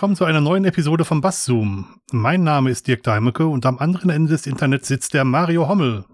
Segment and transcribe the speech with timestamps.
[0.00, 2.00] willkommen zu einer neuen Episode vom Basszoom.
[2.10, 6.06] Mein Name ist Dirk Deimecke und am anderen Ende des Internets sitzt der Mario Hommel.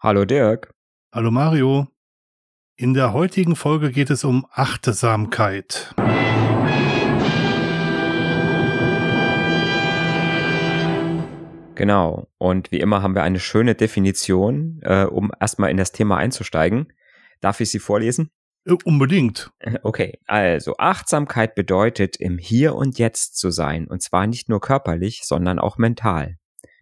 [0.00, 0.74] Hallo Dirk.
[1.14, 1.86] Hallo Mario.
[2.74, 5.94] In der heutigen Folge geht es um Achtsamkeit.
[11.76, 12.26] Genau.
[12.38, 16.92] Und wie immer haben wir eine schöne Definition, äh, um erstmal in das Thema einzusteigen.
[17.40, 18.32] Darf ich sie vorlesen?
[18.64, 19.50] Äh, unbedingt.
[19.82, 25.22] Okay, also Achtsamkeit bedeutet, im Hier und Jetzt zu sein, und zwar nicht nur körperlich,
[25.24, 26.36] sondern auch mental.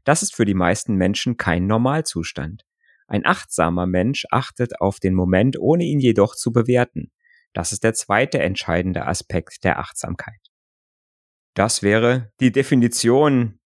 [0.05, 2.65] Das ist für die meisten Menschen kein Normalzustand.
[3.07, 7.11] Ein achtsamer Mensch achtet auf den Moment, ohne ihn jedoch zu bewerten.
[7.53, 10.41] Das ist der zweite entscheidende Aspekt der Achtsamkeit.
[11.55, 13.59] Das wäre die Definition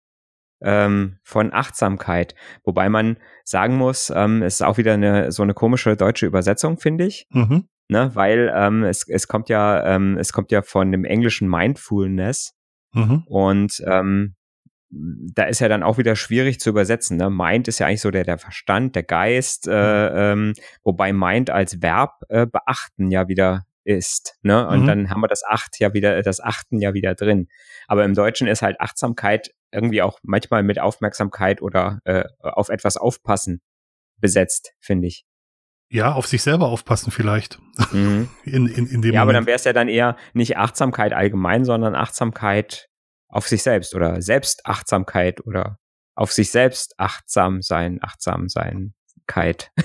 [0.62, 2.34] ähm, von Achtsamkeit,
[2.64, 6.78] wobei man sagen muss, ähm, es ist auch wieder eine so eine komische deutsche Übersetzung,
[6.78, 7.26] finde ich.
[7.30, 11.48] Mhm ne, weil ähm, es, es kommt ja, ähm, es kommt ja von dem englischen
[11.48, 12.54] Mindfulness
[12.92, 13.24] mhm.
[13.26, 14.34] und ähm,
[14.96, 17.16] da ist ja dann auch wieder schwierig zu übersetzen.
[17.16, 17.30] Ne?
[17.30, 20.16] Mind ist ja eigentlich so der, der Verstand, der Geist, äh, mhm.
[20.16, 20.52] ähm,
[20.84, 24.38] wobei Mind als Verb äh, beachten ja wieder ist.
[24.42, 24.66] Ne?
[24.66, 24.86] Und mhm.
[24.86, 27.48] dann haben wir das Acht ja wieder, das Achten ja wieder drin.
[27.86, 32.96] Aber im Deutschen ist halt Achtsamkeit irgendwie auch manchmal mit Aufmerksamkeit oder äh, auf etwas
[32.96, 33.60] aufpassen
[34.18, 35.24] besetzt, finde ich.
[35.90, 37.58] Ja, auf sich selber aufpassen vielleicht.
[37.92, 38.28] Mhm.
[38.44, 39.22] In, in, in dem ja, Moment.
[39.22, 42.88] aber dann wäre es ja dann eher nicht Achtsamkeit allgemein, sondern Achtsamkeit
[43.28, 45.78] auf sich selbst oder Selbstachtsamkeit oder
[46.14, 49.72] auf sich selbst achtsam sein, achtsam seinkeit.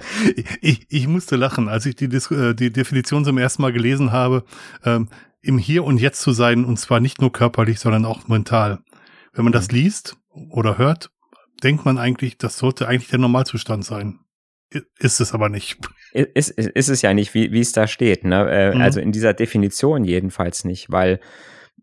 [0.60, 4.44] ich, ich musste lachen, als ich die, äh, die Definition zum ersten Mal gelesen habe,
[4.84, 5.08] ähm,
[5.40, 8.80] im Hier und Jetzt zu sein, und zwar nicht nur körperlich, sondern auch mental.
[9.32, 9.76] Wenn man das mhm.
[9.76, 10.16] liest
[10.50, 11.10] oder hört,
[11.62, 14.20] denkt man eigentlich, das sollte eigentlich der Normalzustand sein.
[14.98, 15.78] Ist es aber nicht.
[16.12, 18.24] Ist, ist, ist es ja nicht, wie, wie es da steht.
[18.24, 18.50] Ne?
[18.50, 18.80] Äh, mhm.
[18.80, 21.20] Also in dieser Definition jedenfalls nicht, weil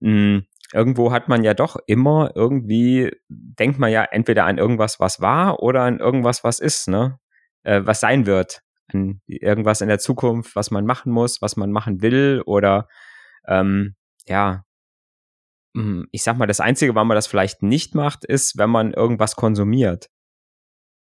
[0.02, 5.00] mh, hm, irgendwo hat man ja doch immer irgendwie, denkt man ja entweder an irgendwas,
[5.00, 7.19] was war oder an irgendwas, was ist, ne?
[7.64, 8.62] Äh, was sein wird.
[8.94, 12.88] An irgendwas in der Zukunft, was man machen muss, was man machen will oder
[13.47, 13.96] ähm,
[14.28, 14.65] ja,
[16.12, 19.36] ich sag mal, das Einzige, wann man das vielleicht nicht macht, ist, wenn man irgendwas
[19.36, 20.09] konsumiert.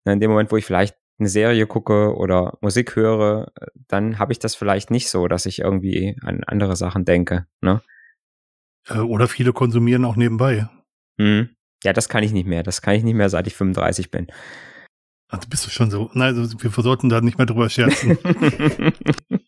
[0.05, 3.51] In dem Moment, wo ich vielleicht eine Serie gucke oder Musik höre,
[3.87, 7.45] dann habe ich das vielleicht nicht so, dass ich irgendwie an andere Sachen denke.
[7.61, 7.81] Ne?
[8.87, 10.67] Äh, oder viele konsumieren auch nebenbei.
[11.19, 11.49] Hm.
[11.83, 12.63] Ja, das kann ich nicht mehr.
[12.63, 14.27] Das kann ich nicht mehr, seit ich 35 bin.
[15.29, 16.09] Also bist du schon so.
[16.13, 18.17] Nein, also wir sollten da nicht mehr drüber scherzen.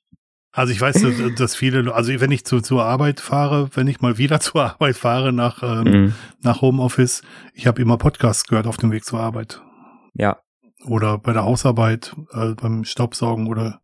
[0.56, 1.06] Also ich weiß,
[1.38, 4.96] dass viele, also wenn ich zu, zur Arbeit fahre, wenn ich mal wieder zur Arbeit
[4.96, 6.14] fahre nach, ähm, mhm.
[6.42, 7.24] nach Homeoffice,
[7.54, 9.62] ich habe immer Podcasts gehört auf dem Weg zur Arbeit.
[10.14, 10.40] Ja.
[10.86, 13.82] Oder bei der Hausarbeit, äh, beim Staubsaugen oder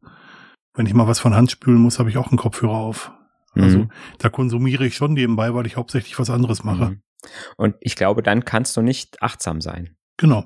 [0.73, 3.11] wenn ich mal was von Hand spülen muss, habe ich auch einen Kopfhörer auf.
[3.53, 3.91] Also mhm.
[4.19, 6.91] da konsumiere ich schon nebenbei, weil ich hauptsächlich was anderes mache.
[6.91, 7.01] Mhm.
[7.57, 9.97] Und ich glaube, dann kannst du nicht achtsam sein.
[10.15, 10.45] Genau.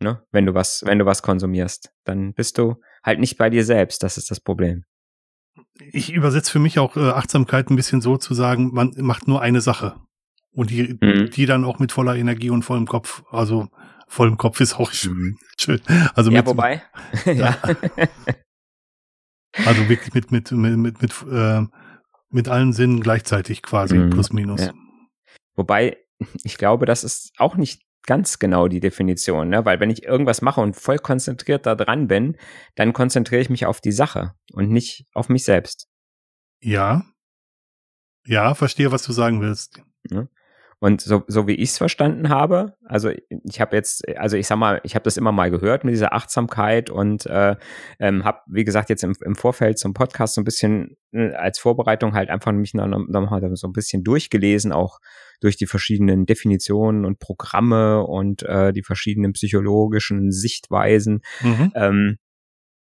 [0.00, 0.20] Ne?
[0.32, 4.02] Wenn du was, wenn du was konsumierst, dann bist du halt nicht bei dir selbst.
[4.02, 4.84] Das ist das Problem
[5.78, 9.40] ich übersetze für mich auch äh, Achtsamkeit ein bisschen so zu sagen, man macht nur
[9.40, 9.96] eine Sache.
[10.52, 11.30] Und die, mhm.
[11.30, 13.68] die dann auch mit voller Energie und vollem Kopf, also
[14.06, 15.12] vollem Kopf ist auch schön.
[15.12, 15.36] Mhm.
[15.58, 15.80] schön.
[16.14, 16.82] Also ja, mit, wobei.
[17.26, 17.58] ja.
[19.64, 21.62] also wirklich mit, mit, mit, mit, mit, äh,
[22.30, 24.10] mit allen Sinnen gleichzeitig quasi, mhm.
[24.10, 24.60] plus minus.
[24.60, 24.72] Ja.
[25.56, 25.98] Wobei,
[26.42, 29.64] ich glaube, das ist auch nicht ganz genau die Definition, ne?
[29.64, 32.36] weil wenn ich irgendwas mache und voll konzentriert da dran bin,
[32.74, 35.88] dann konzentriere ich mich auf die Sache und nicht auf mich selbst.
[36.60, 37.04] Ja.
[38.26, 39.82] Ja, verstehe, was du sagen willst.
[40.10, 40.28] Ja.
[40.84, 44.58] Und so, so wie ich es verstanden habe, also ich habe jetzt, also ich sag
[44.58, 47.56] mal, ich habe das immer mal gehört mit dieser Achtsamkeit und äh,
[47.98, 51.58] ähm, habe, wie gesagt, jetzt im, im Vorfeld zum Podcast so ein bisschen äh, als
[51.58, 54.98] Vorbereitung halt einfach mich noch, noch mal so ein bisschen durchgelesen, auch
[55.40, 61.22] durch die verschiedenen Definitionen und Programme und äh, die verschiedenen psychologischen Sichtweisen.
[61.40, 61.72] Mhm.
[61.74, 62.18] Ähm,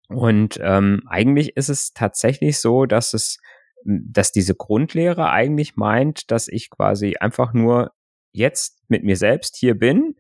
[0.09, 3.39] und ähm, eigentlich ist es tatsächlich so, dass es
[3.85, 7.93] dass diese Grundlehre eigentlich meint, dass ich quasi einfach nur
[8.33, 10.17] jetzt mit mir selbst hier bin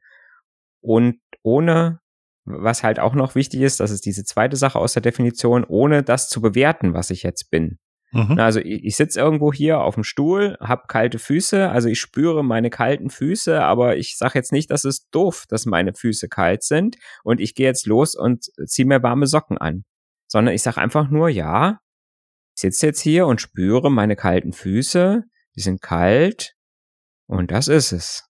[0.80, 2.00] und ohne,
[2.44, 6.02] was halt auch noch wichtig ist, das ist diese zweite Sache aus der Definition, ohne
[6.02, 7.78] das zu bewerten, was ich jetzt bin.
[8.14, 8.38] Mhm.
[8.38, 12.44] Also ich, ich sitze irgendwo hier auf dem Stuhl, habe kalte Füße, also ich spüre
[12.44, 16.62] meine kalten Füße, aber ich sage jetzt nicht, dass es doof, dass meine Füße kalt
[16.62, 19.84] sind und ich gehe jetzt los und ziehe mir warme Socken an,
[20.28, 21.80] sondern ich sage einfach nur, ja,
[22.54, 25.24] ich sitze jetzt hier und spüre meine kalten Füße,
[25.56, 26.54] die sind kalt
[27.26, 28.28] und das ist es.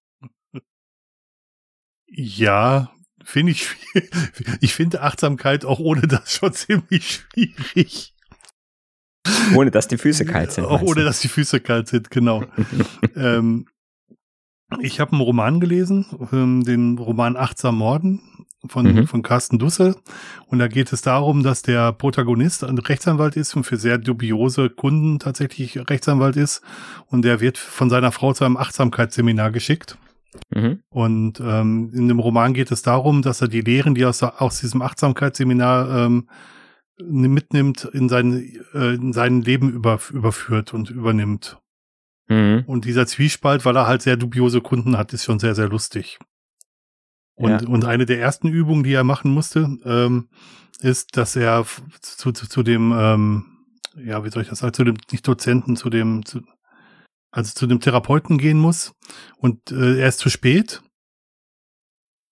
[2.06, 3.68] Ja, finde ich,
[4.60, 8.14] ich finde Achtsamkeit auch ohne das schon ziemlich schwierig.
[9.54, 10.64] Ohne dass die Füße kalt sind.
[10.64, 12.44] Auch ohne dass die Füße kalt sind, genau.
[13.16, 13.66] ähm,
[14.80, 19.06] ich habe einen Roman gelesen, ähm, den Roman Achtsam Morden von, mhm.
[19.06, 19.96] von Carsten Dussel.
[20.46, 24.70] Und da geht es darum, dass der Protagonist ein Rechtsanwalt ist und für sehr dubiose
[24.70, 26.62] Kunden tatsächlich Rechtsanwalt ist.
[27.06, 29.98] Und der wird von seiner Frau zu einem Achtsamkeitsseminar geschickt.
[30.50, 30.80] Mhm.
[30.88, 34.22] Und ähm, in dem Roman geht es darum, dass er die Lehren, die er aus,
[34.22, 36.28] aus diesem Achtsamkeitsseminar ähm,
[37.00, 41.58] mitnimmt, in sein, äh, in sein Leben über, überführt und übernimmt.
[42.28, 42.64] Mhm.
[42.66, 46.18] Und dieser Zwiespalt, weil er halt sehr dubiose Kunden hat, ist schon sehr, sehr lustig.
[47.36, 47.68] Und, ja.
[47.68, 50.28] und eine der ersten Übungen, die er machen musste, ähm,
[50.80, 51.64] ist, dass er
[52.00, 53.44] zu, zu, zu dem, ähm,
[53.96, 56.42] ja, wie soll ich das sagen, zu dem, nicht Dozenten, zu dem, zu,
[57.30, 58.94] also zu dem Therapeuten gehen muss.
[59.36, 60.82] Und äh, er ist zu spät.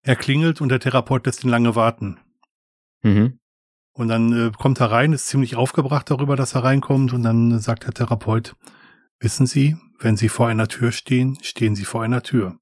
[0.04, 2.19] Er klingelt und der Therapeut lässt ihn lange warten.
[3.02, 3.38] Mhm.
[3.94, 7.12] Und dann äh, kommt er rein, ist ziemlich aufgebracht darüber, dass er reinkommt.
[7.12, 8.56] Und dann sagt der Therapeut,
[9.20, 12.58] wissen Sie, wenn Sie vor einer Tür stehen, stehen Sie vor einer Tür.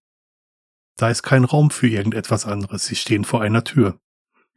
[1.00, 2.84] Da ist kein Raum für irgendetwas anderes.
[2.84, 3.98] Sie stehen vor einer Tür.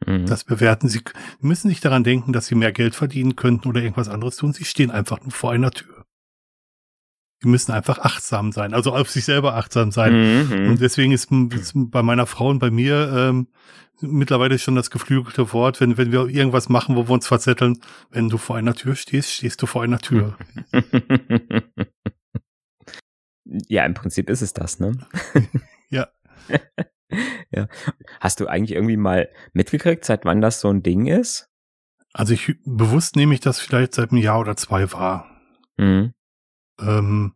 [0.04, 0.26] Mhm.
[0.26, 0.98] Das bewerten Sie.
[1.40, 4.52] Sie müssen nicht daran denken, dass Sie mehr Geld verdienen könnten oder irgendwas anderes tun.
[4.52, 6.04] Sie stehen einfach nur vor einer Tür.
[7.40, 10.48] Sie müssen einfach achtsam sein, also auf sich selber achtsam sein.
[10.48, 10.68] Mhm.
[10.68, 13.48] Und deswegen ist, ist, bei meiner Frau und bei mir ähm,
[14.02, 17.80] mittlerweile schon das geflügelte Wort, wenn, wenn wir irgendwas machen, wo wir uns verzetteln,
[18.10, 20.36] wenn du vor einer Tür stehst, stehst du vor einer Tür.
[23.44, 24.92] ja, im Prinzip ist es das, ne?
[27.50, 27.68] ja.
[28.20, 31.48] Hast du eigentlich irgendwie mal mitgekriegt, seit wann das so ein Ding ist?
[32.12, 35.28] Also ich bewusst nehme ich das vielleicht seit einem Jahr oder zwei wahr.
[35.76, 36.14] Mhm.
[36.80, 37.34] Ähm,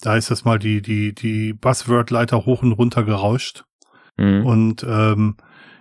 [0.00, 3.64] da ist das mal die, die, die Buzzword-Leiter hoch und runter gerauscht.
[4.16, 4.46] Mhm.
[4.46, 5.36] Und ähm,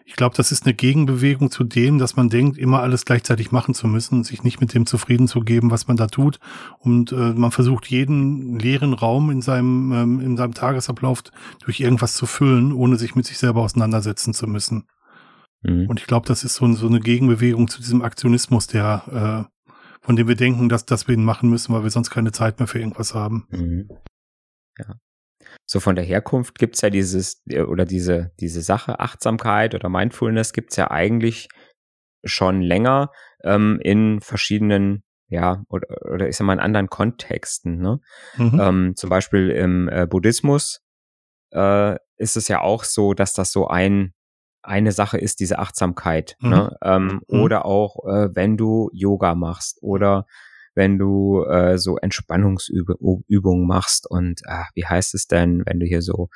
[0.07, 3.74] ich glaube, das ist eine Gegenbewegung zu dem, dass man denkt, immer alles gleichzeitig machen
[3.74, 6.39] zu müssen und sich nicht mit dem zufrieden zu geben, was man da tut.
[6.80, 11.24] Und äh, man versucht jeden leeren Raum in seinem, ähm, in seinem Tagesablauf
[11.59, 14.88] durch irgendwas zu füllen, ohne sich mit sich selber auseinandersetzen zu müssen.
[15.62, 15.88] Mhm.
[15.89, 20.15] Und ich glaube, das ist so, so, eine Gegenbewegung zu diesem Aktionismus, der, äh, von
[20.15, 22.68] dem wir denken, dass, dass wir ihn machen müssen, weil wir sonst keine Zeit mehr
[22.68, 23.45] für irgendwas haben.
[23.50, 23.89] Mhm.
[24.80, 24.95] Ja
[25.65, 30.53] so von der Herkunft gibt's ja dieses, äh, oder diese, diese Sache, Achtsamkeit oder Mindfulness
[30.53, 31.49] gibt's ja eigentlich
[32.23, 33.11] schon länger
[33.44, 37.79] ähm, in verschiedenen, ja, oder, oder ich sag mal in anderen Kontexten.
[37.79, 37.99] Ne?
[38.38, 38.59] Mhm.
[38.59, 40.81] Ähm, zum Beispiel im äh, Buddhismus
[41.51, 44.13] äh, ist es ja auch so, dass das so ein
[44.63, 46.35] eine Sache ist diese Achtsamkeit.
[46.39, 46.50] Mhm.
[46.50, 46.77] Ne?
[46.83, 47.39] Ähm, mhm.
[47.41, 50.25] Oder auch, äh, wenn du Yoga machst oder
[50.77, 56.03] wenn du äh, so Entspannungsübungen machst und ach, wie heißt es denn, wenn du hier
[56.03, 56.29] so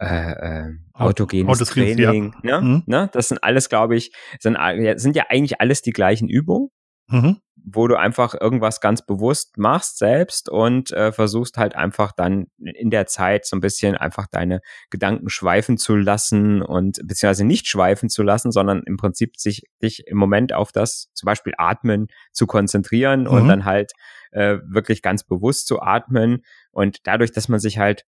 [0.00, 2.60] äh, äh, autogenes Training, ja.
[2.60, 2.66] ne?
[2.66, 2.82] Mhm.
[2.86, 3.10] ne?
[3.12, 4.56] Das sind alles, glaube ich, sind,
[4.96, 6.70] sind ja eigentlich alles die gleichen Übungen.
[7.12, 12.46] Mhm wo du einfach irgendwas ganz bewusst machst selbst und äh, versuchst halt einfach dann
[12.58, 14.60] in der Zeit so ein bisschen einfach deine
[14.90, 20.06] Gedanken schweifen zu lassen und beziehungsweise nicht schweifen zu lassen, sondern im Prinzip sich dich
[20.06, 23.28] im Moment auf das zum Beispiel Atmen zu konzentrieren mhm.
[23.28, 23.92] und dann halt
[24.32, 28.04] äh, wirklich ganz bewusst zu atmen und dadurch, dass man sich halt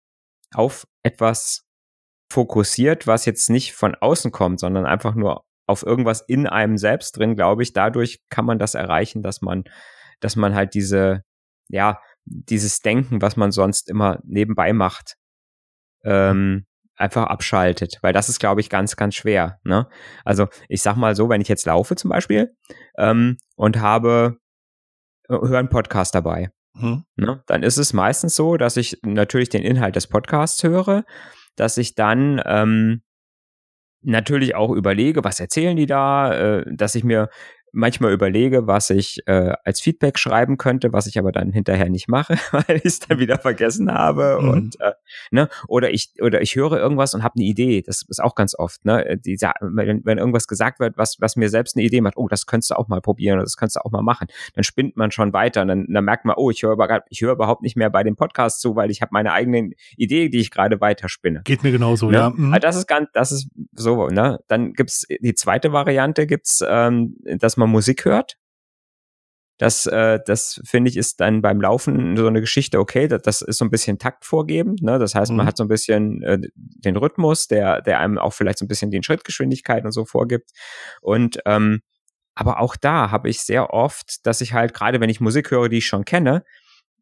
[0.54, 1.66] auf etwas
[2.32, 7.18] fokussiert, was jetzt nicht von außen kommt, sondern einfach nur auf irgendwas in einem selbst
[7.18, 7.74] drin, glaube ich.
[7.74, 9.64] Dadurch kann man das erreichen, dass man,
[10.20, 11.24] dass man halt diese,
[11.70, 15.16] ja, dieses Denken, was man sonst immer nebenbei macht,
[16.04, 19.60] ähm, einfach abschaltet, weil das ist, glaube ich, ganz, ganz schwer.
[19.64, 19.88] Ne?
[20.24, 22.56] Also ich sag mal so, wenn ich jetzt laufe zum Beispiel
[22.98, 24.38] ähm, und habe
[25.28, 27.04] äh, höre einen Podcast dabei, hm.
[27.16, 27.44] ne?
[27.48, 31.04] dann ist es meistens so, dass ich natürlich den Inhalt des Podcasts höre,
[31.56, 33.02] dass ich dann ähm,
[34.04, 37.30] natürlich auch überlege, was erzählen die da, äh, dass ich mir
[37.72, 42.08] manchmal überlege, was ich äh, als Feedback schreiben könnte, was ich aber dann hinterher nicht
[42.08, 44.50] mache, weil ich es dann wieder vergessen habe mhm.
[44.50, 44.94] und äh,
[45.32, 47.82] ne oder ich oder ich höre irgendwas und habe eine Idee.
[47.82, 51.36] Das ist auch ganz oft ne, äh, Diese, wenn, wenn irgendwas gesagt wird, was was
[51.36, 53.78] mir selbst eine Idee macht, oh, das könntest du auch mal probieren oder das könntest
[53.78, 56.50] du auch mal machen, dann spinnt man schon weiter und dann, dann merkt man, oh,
[56.50, 56.78] ich höre
[57.10, 60.30] ich höre überhaupt nicht mehr bei dem Podcast zu, weil ich habe meine eigene Idee,
[60.30, 61.42] die ich gerade weiterspinne.
[61.44, 62.18] Geht mir genauso, ne?
[62.18, 62.30] ja.
[62.30, 62.54] Mhm.
[62.54, 64.40] Also das ist ganz, das ist so, ne?
[64.48, 68.38] Dann gibt's die zweite Variante, gibt's, ähm, dass man Musik hört.
[69.58, 73.42] Das, äh, das finde ich, ist dann beim Laufen so eine Geschichte, okay, das, das
[73.44, 74.76] ist so ein bisschen Takt vorgeben.
[74.82, 74.98] Ne?
[74.98, 75.48] Das heißt, man mhm.
[75.48, 78.90] hat so ein bisschen äh, den Rhythmus, der, der einem auch vielleicht so ein bisschen
[78.90, 80.50] die Schrittgeschwindigkeit und so vorgibt.
[81.00, 81.82] Und ähm,
[82.34, 85.70] aber auch da habe ich sehr oft, dass ich halt, gerade wenn ich Musik höre,
[85.70, 86.44] die ich schon kenne,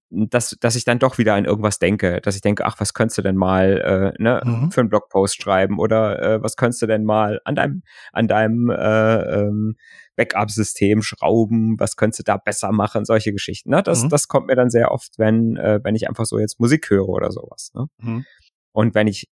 [0.10, 3.20] dass, dass ich dann doch wieder an irgendwas denke, dass ich denke, ach, was könntest
[3.20, 4.72] du denn mal äh, ne, mhm.
[4.72, 8.70] für einen Blogpost schreiben oder äh, was könntest du denn mal an deinem, an deinem
[8.70, 9.78] äh, ähm,
[10.20, 13.70] Backup-System schrauben, was könntest du da besser machen, solche Geschichten.
[13.70, 13.82] Ne?
[13.82, 14.10] Das, mhm.
[14.10, 17.08] das kommt mir dann sehr oft, wenn, äh, wenn ich einfach so jetzt Musik höre
[17.08, 17.72] oder sowas.
[17.74, 17.86] Ne?
[18.00, 18.26] Mhm.
[18.74, 19.30] Und wenn ich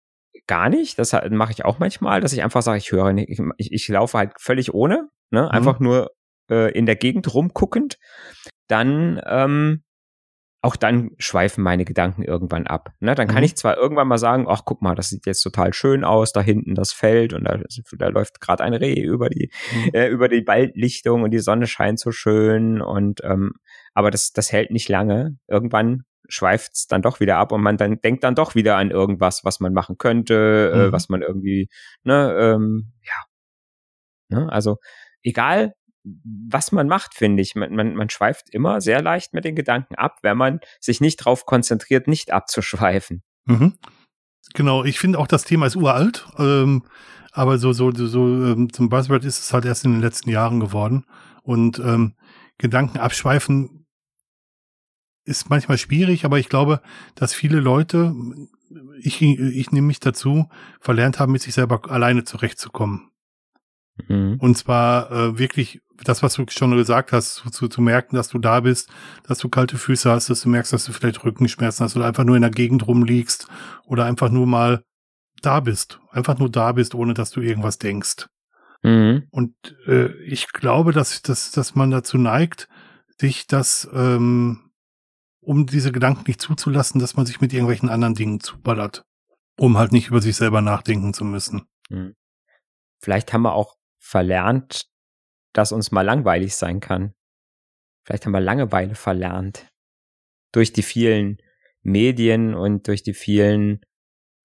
[0.46, 3.72] gar nicht, das mache ich auch manchmal, dass ich einfach sage, ich höre nicht, ich,
[3.72, 5.42] ich laufe halt völlig ohne, ne?
[5.42, 5.48] Mhm.
[5.48, 6.10] einfach nur
[6.50, 7.96] äh, in der Gegend rumguckend,
[8.68, 9.83] dann ähm,
[10.64, 12.90] auch dann schweifen meine Gedanken irgendwann ab.
[13.00, 13.14] Ne?
[13.14, 13.44] Dann kann mhm.
[13.44, 16.40] ich zwar irgendwann mal sagen, ach guck mal, das sieht jetzt total schön aus, da
[16.40, 17.60] hinten das Feld und da,
[17.98, 19.90] da läuft gerade ein Reh über die mhm.
[19.92, 23.52] äh, über die Waldlichtung und die Sonne scheint so schön und ähm,
[23.92, 25.36] aber das das hält nicht lange.
[25.48, 29.44] Irgendwann schweift's dann doch wieder ab und man dann denkt dann doch wieder an irgendwas,
[29.44, 30.82] was man machen könnte, äh, mhm.
[30.84, 31.68] äh, was man irgendwie
[32.04, 34.50] ne ähm, ja ne?
[34.50, 34.78] also
[35.22, 37.54] egal was man macht, finde ich.
[37.54, 41.20] Man, man, man schweift immer sehr leicht mit den Gedanken ab, wenn man sich nicht
[41.20, 43.22] darauf konzentriert, nicht abzuschweifen.
[43.46, 43.74] Mhm.
[44.52, 46.84] Genau, ich finde auch das Thema ist uralt, ähm,
[47.32, 50.60] aber so, so, so ähm, zum Buzzword ist es halt erst in den letzten Jahren
[50.60, 51.06] geworden.
[51.42, 52.14] Und ähm,
[52.58, 53.86] Gedanken abschweifen
[55.24, 56.80] ist manchmal schwierig, aber ich glaube,
[57.14, 58.14] dass viele Leute,
[59.00, 60.48] ich, ich nehme mich dazu,
[60.80, 63.10] verlernt haben, mit sich selber alleine zurechtzukommen.
[64.08, 64.36] Mhm.
[64.38, 68.38] Und zwar äh, wirklich das, was du schon gesagt hast, zu, zu merken, dass du
[68.38, 68.90] da bist,
[69.26, 72.24] dass du kalte Füße hast, dass du merkst, dass du vielleicht Rückenschmerzen hast oder einfach
[72.24, 73.46] nur in der Gegend rumliegst
[73.84, 74.82] oder einfach nur mal
[75.40, 76.00] da bist.
[76.10, 78.26] Einfach nur da bist, ohne dass du irgendwas denkst.
[78.82, 79.28] Mhm.
[79.30, 79.54] Und
[79.86, 82.68] äh, ich glaube, dass, dass, dass man dazu neigt,
[83.18, 84.70] sich das, ähm,
[85.40, 89.04] um diese Gedanken nicht zuzulassen, dass man sich mit irgendwelchen anderen Dingen zuballert,
[89.58, 91.66] um halt nicht über sich selber nachdenken zu müssen.
[91.88, 92.14] Mhm.
[92.98, 94.86] Vielleicht haben wir auch verlernt,
[95.54, 97.14] dass uns mal langweilig sein kann.
[98.04, 99.66] Vielleicht haben wir Langeweile verlernt.
[100.52, 101.38] Durch die vielen
[101.82, 103.80] Medien und durch die vielen,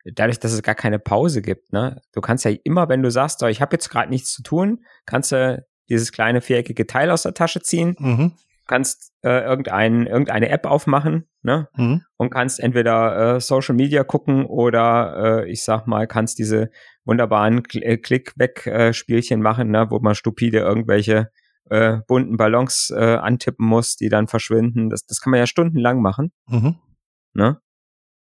[0.06, 1.74] dadurch, dass es gar keine Pause gibt.
[1.74, 2.01] Ne?
[2.13, 4.86] Du kannst ja immer, wenn du sagst, oh, ich habe jetzt gerade nichts zu tun,
[5.06, 8.34] kannst du dieses kleine viereckige Teil aus der Tasche ziehen, mhm.
[8.68, 11.68] kannst äh, irgendein, irgendeine App aufmachen ne?
[11.75, 12.04] Mhm.
[12.18, 16.70] und kannst entweder äh, Social Media gucken oder äh, ich sag mal, kannst diese
[17.10, 21.32] wunderbaren äh, Klick-Weg-Spielchen machen, ne, wo man stupide irgendwelche
[21.70, 24.89] äh, bunten Ballons äh, antippen muss, die dann verschwinden.
[24.89, 26.32] Das, das kann man ja stundenlang machen.
[26.48, 26.75] Mhm.
[27.34, 27.60] Ne?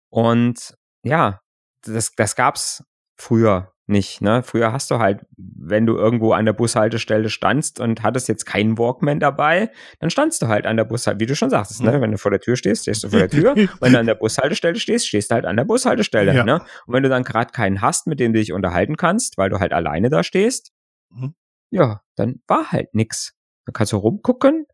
[0.08, 1.40] Und ja,
[1.82, 2.84] das, das gab's
[3.16, 4.20] früher nicht.
[4.20, 4.42] Ne?
[4.42, 8.78] Früher hast du halt, wenn du irgendwo an der Bushaltestelle standst und hattest jetzt keinen
[8.78, 12.00] Walkman dabei, dann standst du halt an der Bushaltestelle, wie du schon sagtest, ne?
[12.00, 13.54] wenn du vor der Tür stehst, stehst du vor der Tür.
[13.80, 16.34] wenn du an der Bushaltestelle stehst, stehst du halt an der Bushaltestelle.
[16.34, 16.44] Ja.
[16.44, 16.60] Ne?
[16.86, 19.60] Und wenn du dann gerade keinen hast, mit dem du dich unterhalten kannst, weil du
[19.60, 20.72] halt alleine da stehst,
[21.10, 21.34] mhm.
[21.70, 23.34] ja, dann war halt nix.
[23.66, 24.66] Dann kannst du rumgucken,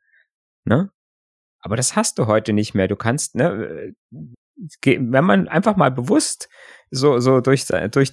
[0.64, 0.90] ne?
[1.60, 2.88] Aber das hast du heute nicht mehr.
[2.88, 3.94] Du kannst, ne,
[4.82, 6.48] wenn man einfach mal bewusst
[6.90, 8.12] so, so durch, durch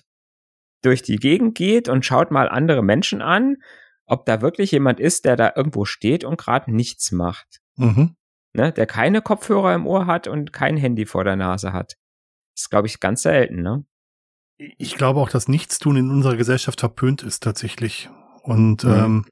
[0.81, 3.57] durch die Gegend geht und schaut mal andere Menschen an,
[4.05, 7.59] ob da wirklich jemand ist, der da irgendwo steht und gerade nichts macht.
[7.75, 8.15] Mhm.
[8.53, 11.97] Ne, der keine Kopfhörer im Ohr hat und kein Handy vor der Nase hat.
[12.55, 13.85] Das ist, glaube ich, ganz selten, ne?
[14.57, 18.09] Ich glaube auch, dass Nichtstun in unserer Gesellschaft verpönt ist tatsächlich.
[18.41, 18.91] Und mhm.
[18.91, 19.25] ähm,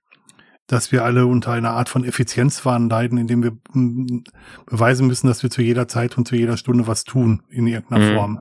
[0.67, 3.57] dass wir alle unter einer Art von Effizienzwahn leiden, indem wir
[4.65, 8.11] beweisen müssen, dass wir zu jeder Zeit und zu jeder Stunde was tun in irgendeiner
[8.11, 8.15] mhm.
[8.15, 8.39] Form.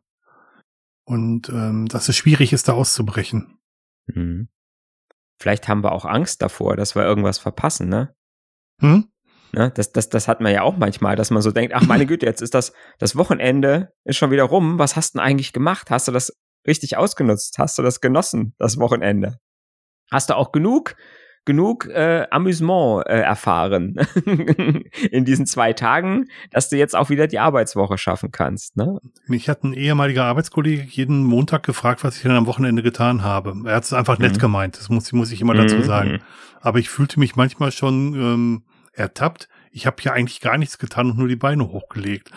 [1.07, 3.59] Und ähm, dass es schwierig ist, da auszubrechen.
[4.07, 4.49] Mhm.
[5.39, 8.15] Vielleicht haben wir auch Angst davor, dass wir irgendwas verpassen, ne?
[8.81, 9.09] Hm?
[9.53, 12.07] Ne, das, das, das hat man ja auch manchmal, dass man so denkt, ach meine
[12.07, 14.79] Güte, jetzt ist das, das Wochenende ist schon wieder rum.
[14.79, 15.91] Was hast du denn eigentlich gemacht?
[15.91, 16.37] Hast du das
[16.67, 17.57] richtig ausgenutzt?
[17.59, 19.39] Hast du das genossen, das Wochenende?
[20.11, 20.97] Hast du auch genug
[21.47, 23.97] genug äh, Amüsement äh, erfahren
[25.11, 28.77] in diesen zwei Tagen, dass du jetzt auch wieder die Arbeitswoche schaffen kannst.
[28.77, 29.01] Ne?
[29.27, 33.55] Mich hat ein ehemaliger Arbeitskollege jeden Montag gefragt, was ich denn am Wochenende getan habe.
[33.65, 34.41] Er hat es einfach nett mhm.
[34.41, 35.85] gemeint, das muss, muss ich immer dazu mhm.
[35.85, 36.19] sagen.
[36.61, 39.49] Aber ich fühlte mich manchmal schon ähm, ertappt.
[39.71, 42.31] Ich habe ja eigentlich gar nichts getan und nur die Beine hochgelegt.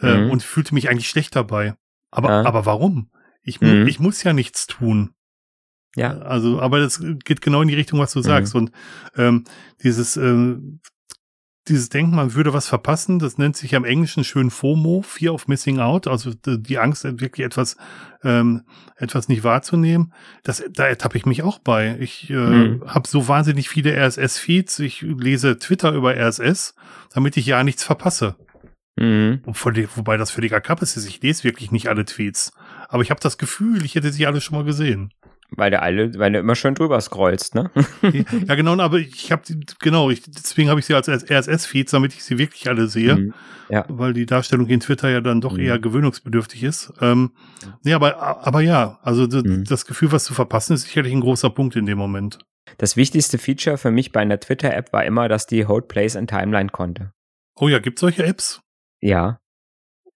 [0.00, 0.30] Äh, mhm.
[0.30, 1.74] und fühlte mich eigentlich schlecht dabei.
[2.12, 2.44] Aber, ja.
[2.44, 3.10] aber warum?
[3.42, 3.86] Ich, mhm.
[3.88, 5.14] ich muss ja nichts tun.
[5.96, 6.18] Ja.
[6.18, 8.54] Also, aber das geht genau in die Richtung, was du sagst.
[8.54, 8.60] Mhm.
[8.60, 8.72] Und
[9.16, 9.44] ähm,
[9.82, 10.56] dieses, äh,
[11.68, 15.46] dieses Denken, man würde was verpassen, das nennt sich am Englischen schön FOMO, Fear of
[15.46, 17.76] Missing Out, also die Angst, wirklich etwas,
[18.24, 18.62] ähm,
[18.96, 20.12] etwas nicht wahrzunehmen.
[20.42, 21.96] Das, da ertappe ich mich auch bei.
[22.00, 22.82] Ich äh, mhm.
[22.86, 26.74] habe so wahnsinnig viele RSS-Feeds, ich lese Twitter über RSS,
[27.12, 28.36] damit ich ja nichts verpasse.
[28.96, 29.40] Mhm.
[29.44, 31.06] Wobei das völliger Kappes ist.
[31.06, 32.52] Ich lese wirklich nicht alle Tweets.
[32.88, 35.12] Aber ich habe das Gefühl, ich hätte sie alle schon mal gesehen.
[35.56, 37.70] Weil du alle, weil du immer schön drüber scrollst, ne?
[38.46, 39.42] ja, genau, aber ich habe
[39.80, 43.16] genau, ich, deswegen habe ich sie als RSS-Feeds, damit ich sie wirklich alle sehe.
[43.16, 43.34] Mhm.
[43.68, 43.84] Ja.
[43.88, 45.60] Weil die Darstellung in Twitter ja dann doch mhm.
[45.60, 46.92] eher gewöhnungsbedürftig ist.
[47.00, 47.32] Ähm,
[47.84, 49.64] ja, aber, aber ja, also mhm.
[49.64, 52.38] das Gefühl, was zu verpassen, ist sicherlich ein großer Punkt in dem Moment.
[52.78, 56.26] Das wichtigste Feature für mich bei einer Twitter-App war immer, dass die Hold Place in
[56.26, 57.12] Timeline konnte.
[57.56, 58.62] Oh ja, gibt solche Apps?
[59.00, 59.39] Ja.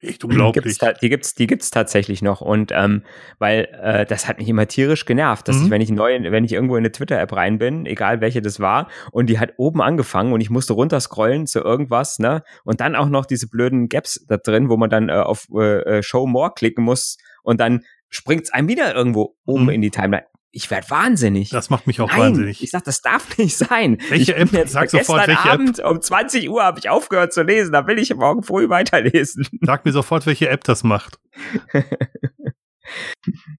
[0.08, 0.78] Echt unglaublich.
[0.78, 3.02] Gibt's die gibt's, die gibt's tatsächlich noch und ähm,
[3.38, 5.64] weil äh, das hat mich immer tierisch genervt, dass Mhm.
[5.64, 8.60] ich, wenn ich neu, wenn ich irgendwo in eine Twitter-App rein bin, egal welche das
[8.60, 12.94] war, und die hat oben angefangen und ich musste runterscrollen zu irgendwas, ne, und dann
[12.96, 16.26] auch noch diese blöden Gaps da drin, wo man dann äh, auf äh, äh, Show
[16.26, 19.70] More klicken muss und dann springt's einem wieder irgendwo oben Mhm.
[19.70, 20.24] in die Timeline.
[20.56, 21.50] Ich werd wahnsinnig.
[21.50, 22.62] Das macht mich auch Nein, wahnsinnig.
[22.62, 23.98] ich sag, das darf nicht sein.
[24.08, 24.52] Welche App?
[24.52, 25.54] Jetzt Sag sofort, gestern welche App.
[25.54, 27.72] Abend um 20 Uhr habe ich aufgehört zu lesen.
[27.72, 29.48] Da will ich morgen früh weiterlesen.
[29.62, 31.18] Sag mir sofort, welche App das macht.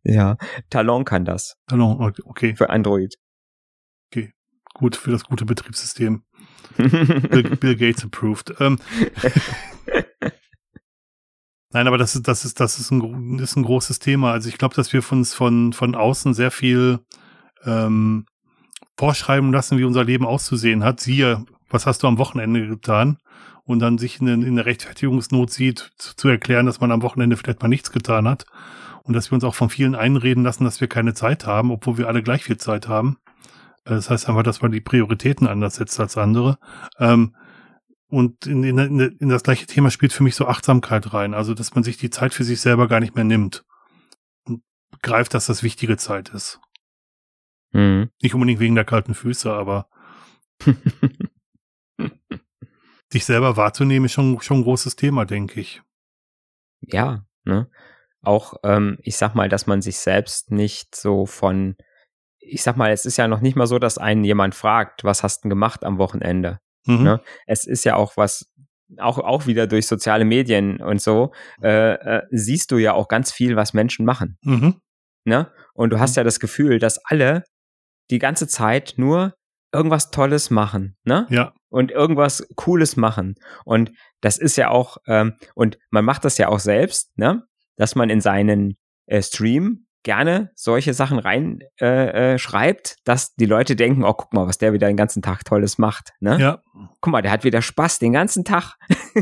[0.03, 0.37] Ja,
[0.69, 3.15] Talon kann das Hallo, okay, für Android.
[4.75, 6.23] gut für das gute Betriebssystem.
[6.77, 8.53] Bill, Bill Gates approved.
[8.59, 8.77] Ähm,
[11.75, 14.31] Nein, aber das ist, das ist, das ist ein, ist ein großes Thema.
[14.31, 16.99] Also ich glaube, dass wir uns von, von außen sehr viel
[17.65, 18.27] ähm,
[18.95, 21.01] vorschreiben lassen, wie unser Leben auszusehen hat.
[21.01, 23.17] Siehe, was hast du am Wochenende getan?
[23.65, 27.35] Und dann sich in, in der Rechtfertigungsnot sieht, zu, zu erklären, dass man am Wochenende
[27.35, 28.45] vielleicht mal nichts getan hat.
[29.03, 31.97] Und dass wir uns auch von vielen einreden lassen, dass wir keine Zeit haben, obwohl
[31.97, 33.17] wir alle gleich viel Zeit haben.
[33.83, 36.57] Äh, Das heißt einfach, dass man die Prioritäten anders setzt als andere.
[36.99, 37.35] Ähm,
[38.15, 41.33] und in, in, in das gleiche Thema spielt für mich so Achtsamkeit rein.
[41.33, 43.65] Also, dass man sich die Zeit für sich selber gar nicht mehr nimmt.
[44.45, 46.61] Und begreift, dass das wichtige Zeit ist.
[47.73, 48.09] Mhm.
[48.21, 49.89] Nicht unbedingt wegen der kalten Füße, aber
[53.09, 55.81] sich selber wahrzunehmen ist schon, schon ein großes Thema, denke ich.
[56.79, 57.69] ja, ne?
[58.21, 61.75] Auch, ähm, ich sag mal, dass man sich selbst nicht so von,
[62.39, 65.21] ich sag mal, es ist ja noch nicht mal so, dass einen jemand fragt, was
[65.21, 66.61] hast du denn gemacht am Wochenende?
[66.85, 67.03] Mhm.
[67.03, 67.21] Ne?
[67.47, 68.51] Es ist ja auch was,
[68.97, 73.31] auch, auch wieder durch soziale Medien und so, äh, äh, siehst du ja auch ganz
[73.31, 74.37] viel, was Menschen machen.
[74.43, 74.81] Mhm.
[75.25, 75.51] Ne?
[75.73, 77.43] Und du hast ja das Gefühl, dass alle
[78.11, 79.33] die ganze Zeit nur
[79.73, 81.27] irgendwas Tolles machen, ne?
[81.29, 81.53] Ja.
[81.69, 83.35] Und irgendwas Cooles machen.
[83.65, 87.43] Und das ist ja auch, ähm, und man macht das ja auch selbst, ne?
[87.75, 93.45] Dass man in seinen äh, Stream gerne solche Sachen rein äh, äh, schreibt, dass die
[93.45, 96.39] Leute denken, oh, guck mal, was der wieder den ganzen Tag Tolles macht, ne?
[96.39, 96.61] Ja,
[97.01, 98.75] Guck mal, der hat wieder Spaß den ganzen Tag.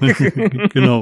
[0.74, 1.02] genau.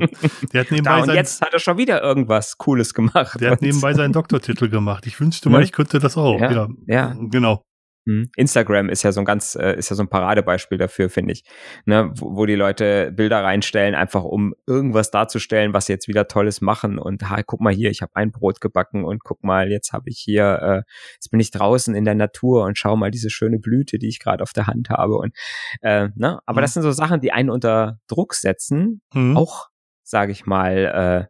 [0.54, 3.40] Der hat Da, nebenbei, und sein, jetzt hat er schon wieder irgendwas Cooles gemacht.
[3.42, 5.06] der hat Und- nebenbei seinen Doktortitel gemacht.
[5.08, 5.64] Ich wünschte mal, Ne?
[5.66, 6.40] ich könnte das auch.
[6.40, 7.16] Ja, Ja, ja.
[7.18, 7.64] genau.
[8.06, 8.30] Mhm.
[8.36, 11.44] Instagram ist ja so ein ganz, äh, ist ja so ein Paradebeispiel dafür, finde ich.
[11.86, 16.28] Ne, wo, wo die Leute Bilder reinstellen, einfach um irgendwas darzustellen, was sie jetzt wieder
[16.28, 16.98] Tolles machen.
[16.98, 20.10] Und ha, guck mal hier, ich habe ein Brot gebacken und guck mal, jetzt habe
[20.10, 23.60] ich hier, äh, jetzt bin ich draußen in der Natur und schau mal diese schöne
[23.60, 25.16] Blüte, die ich gerade auf der Hand habe.
[25.18, 25.36] Und
[25.82, 26.64] äh, ne, aber Mhm.
[26.64, 29.38] das sind so Sachen, die einen unter Druck setzen, Mhm.
[29.38, 29.70] auch,
[30.04, 31.30] sage ich mal,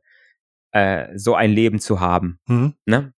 [0.73, 2.75] äh, äh, so ein Leben zu haben Mhm.
[2.85, 3.13] ne?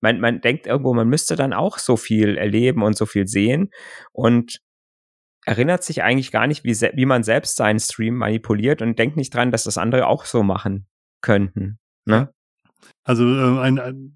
[0.00, 3.70] Man, man denkt irgendwo, man müsste dann auch so viel erleben und so viel sehen
[4.12, 4.60] und
[5.46, 9.32] erinnert sich eigentlich gar nicht, wie, wie man selbst seinen Stream manipuliert und denkt nicht
[9.32, 10.86] dran, dass das andere auch so machen
[11.22, 11.78] könnten.
[12.04, 12.30] Ne?
[13.04, 14.15] Also äh, ein, ein,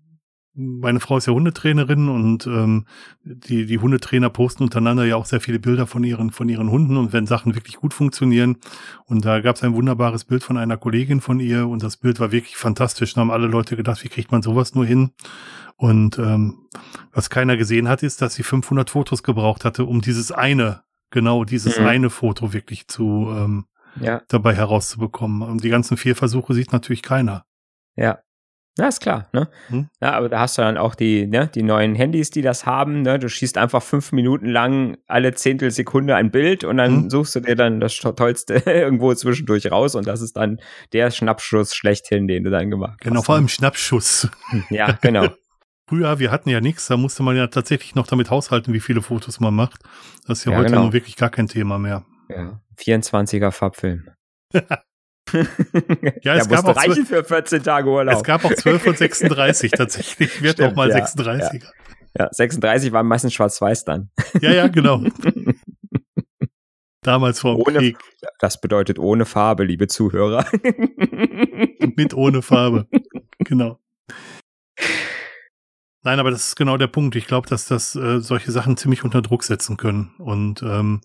[0.55, 2.87] meine Frau ist ja Hundetrainerin und ähm,
[3.23, 6.97] die, die Hundetrainer posten untereinander ja auch sehr viele Bilder von ihren, von ihren Hunden
[6.97, 8.57] und wenn Sachen wirklich gut funktionieren.
[9.07, 12.19] Und da gab es ein wunderbares Bild von einer Kollegin von ihr und das Bild
[12.21, 13.15] war wirklich fantastisch.
[13.15, 15.11] Da haben alle Leute gedacht, wie kriegt man sowas nur hin?
[15.77, 16.67] Und ähm,
[17.13, 21.45] was keiner gesehen hat, ist, dass sie 500 Fotos gebraucht hatte, um dieses eine, genau
[21.45, 21.87] dieses Mhm.
[21.87, 23.65] eine Foto wirklich zu ähm,
[24.01, 25.43] Ja, dabei herauszubekommen.
[25.43, 27.45] Und die ganzen vier Versuche sieht natürlich keiner.
[27.97, 28.19] ja.
[28.81, 29.49] Ja, ist klar, ne?
[29.69, 29.89] Hm.
[30.01, 33.03] Ja, aber da hast du dann auch die, ne, die neuen Handys, die das haben,
[33.03, 33.19] ne?
[33.19, 37.11] Du schießt einfach fünf Minuten lang alle Zehntelsekunde ein Bild und dann Hm.
[37.11, 40.61] suchst du dir dann das Tollste irgendwo zwischendurch raus und das ist dann
[40.95, 43.27] der Schnappschuss schlechthin, den du dann gemacht Genau, hast.
[43.27, 44.29] vor allem Schnappschuss.
[44.71, 45.27] Ja, genau.
[45.89, 49.03] Früher, wir hatten ja nichts, da musste man ja tatsächlich noch damit haushalten, wie viele
[49.03, 49.83] Fotos man macht.
[50.27, 50.83] Das ist ja, Ja, heute genau.
[50.85, 52.05] nun wirklich gar kein Thema mehr.
[52.29, 54.09] Ja, 24er Farbfilm.
[56.23, 58.17] Ja, es gab auch reichen für 14 Tage Urlaub.
[58.17, 60.43] Es gab auch 12 und 36 tatsächlich.
[60.43, 61.71] Wird Stimmt, auch mal ja, 36er.
[62.19, 64.11] ja, 36 war meistens schwarz-weiß dann.
[64.41, 64.53] Ja.
[64.53, 65.03] ja, genau.
[67.03, 67.99] Damals vor dem Ohne- Krieg.
[68.39, 70.47] Das bedeutet ohne Farbe, liebe Zuhörer.
[71.97, 72.87] Mit ohne Farbe.
[73.39, 73.79] genau.
[76.03, 77.17] Nein, aber das ist genau der Punkt.
[77.17, 80.15] Ich glaube, dass das äh, solche Sachen ziemlich unter Druck setzen können.
[80.19, 81.01] Und ähm,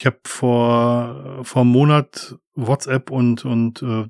[0.00, 4.08] ich habe vor vor einem Monat WhatsApp und und äh,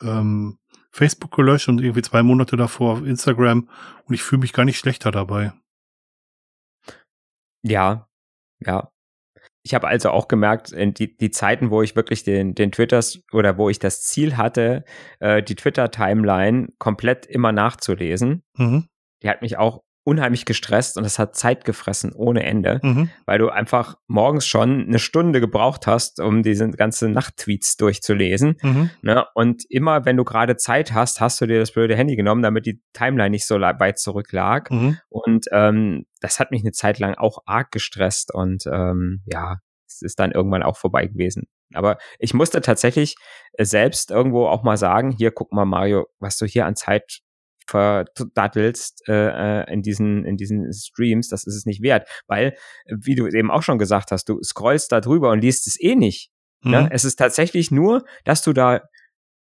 [0.00, 0.58] ähm,
[0.92, 3.68] Facebook gelöscht und irgendwie zwei Monate davor Instagram
[4.04, 5.52] und ich fühle mich gar nicht schlechter dabei.
[7.62, 8.08] Ja,
[8.60, 8.92] ja.
[9.64, 13.20] Ich habe also auch gemerkt, in die, die Zeiten, wo ich wirklich den, den Twitters
[13.32, 14.84] oder wo ich das Ziel hatte,
[15.18, 18.86] äh, die Twitter-Timeline komplett immer nachzulesen, Mhm.
[19.24, 23.10] die hat mich auch unheimlich gestresst und es hat Zeit gefressen ohne Ende, mhm.
[23.24, 28.56] weil du einfach morgens schon eine Stunde gebraucht hast, um diese ganzen Nachttweets durchzulesen.
[28.62, 28.90] Mhm.
[29.02, 29.26] Ne?
[29.34, 32.66] Und immer, wenn du gerade Zeit hast, hast du dir das blöde Handy genommen, damit
[32.66, 34.70] die Timeline nicht so weit zurück lag.
[34.70, 34.98] Mhm.
[35.08, 39.56] Und ähm, das hat mich eine Zeit lang auch arg gestresst und ähm, ja,
[39.88, 41.48] es ist dann irgendwann auch vorbei gewesen.
[41.74, 43.16] Aber ich musste tatsächlich
[43.54, 47.22] äh, selbst irgendwo auch mal sagen, hier guck mal Mario, was du hier an Zeit
[47.66, 53.14] verdattelst äh, äh, in diesen in diesen Streams, das ist es nicht wert, weil wie
[53.14, 56.30] du eben auch schon gesagt hast, du scrollst da drüber und liest es eh nicht.
[56.62, 56.78] Ne?
[56.78, 56.84] Mhm.
[56.84, 56.90] Ne?
[56.92, 58.82] Es ist tatsächlich nur, dass du da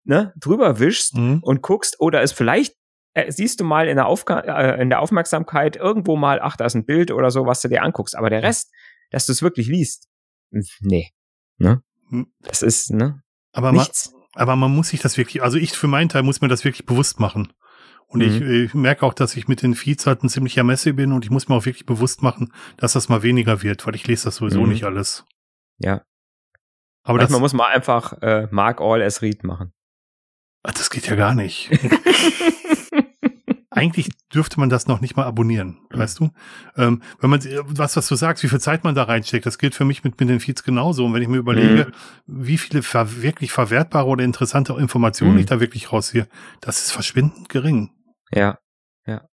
[0.05, 1.41] ne, drüber wischst mhm.
[1.43, 2.75] und guckst oder es vielleicht
[3.15, 6.67] äh, siehst du mal in der, Aufga äh, in der Aufmerksamkeit irgendwo mal, ach, da
[6.67, 8.71] ist ein Bild oder so, was du dir anguckst, aber der Rest,
[9.11, 10.09] dass du es wirklich liest,
[10.81, 11.11] nee,
[11.59, 11.83] ne?
[12.11, 12.27] Hm.
[12.41, 13.23] Das ist, ne?
[13.53, 14.13] Aber nichts.
[14.13, 16.65] Man, aber man muss sich das wirklich, also ich für meinen Teil muss mir das
[16.65, 17.53] wirklich bewusst machen.
[18.09, 18.27] Und mhm.
[18.27, 21.25] ich, ich merke auch, dass ich mit den Feeds halt ein ziemlicher Messe bin und
[21.25, 24.25] ich muss mir auch wirklich bewusst machen, dass das mal weniger wird, weil ich lese
[24.27, 24.71] das sowieso mhm.
[24.71, 25.25] nicht alles.
[25.79, 26.03] Ja.
[27.03, 29.73] Aber Manchmal das, muss man einfach äh, Mark All as Read machen.
[30.63, 31.71] Ach, das geht ja gar nicht.
[33.71, 35.99] Eigentlich dürfte man das noch nicht mal abonnieren, mhm.
[35.99, 36.31] weißt du?
[36.77, 39.75] Ähm, wenn man, was, was du sagst, wie viel Zeit man da reinsteckt, das gilt
[39.75, 41.05] für mich mit, mit den Feeds genauso.
[41.05, 41.93] Und wenn ich mir überlege,
[42.27, 42.43] mhm.
[42.45, 45.41] wie viele ver wirklich verwertbare oder interessante Informationen mhm.
[45.41, 46.27] ich da wirklich rausziehe,
[46.61, 47.91] das ist verschwindend gering.
[48.33, 48.59] Ja,
[49.07, 49.29] ja.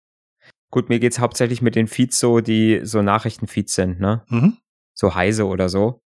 [0.71, 4.23] Gut, mir geht's hauptsächlich mit den Feeds so, die so Nachrichtenfeeds sind, ne?
[4.29, 4.57] Mhm.
[4.93, 6.01] So heise oder so.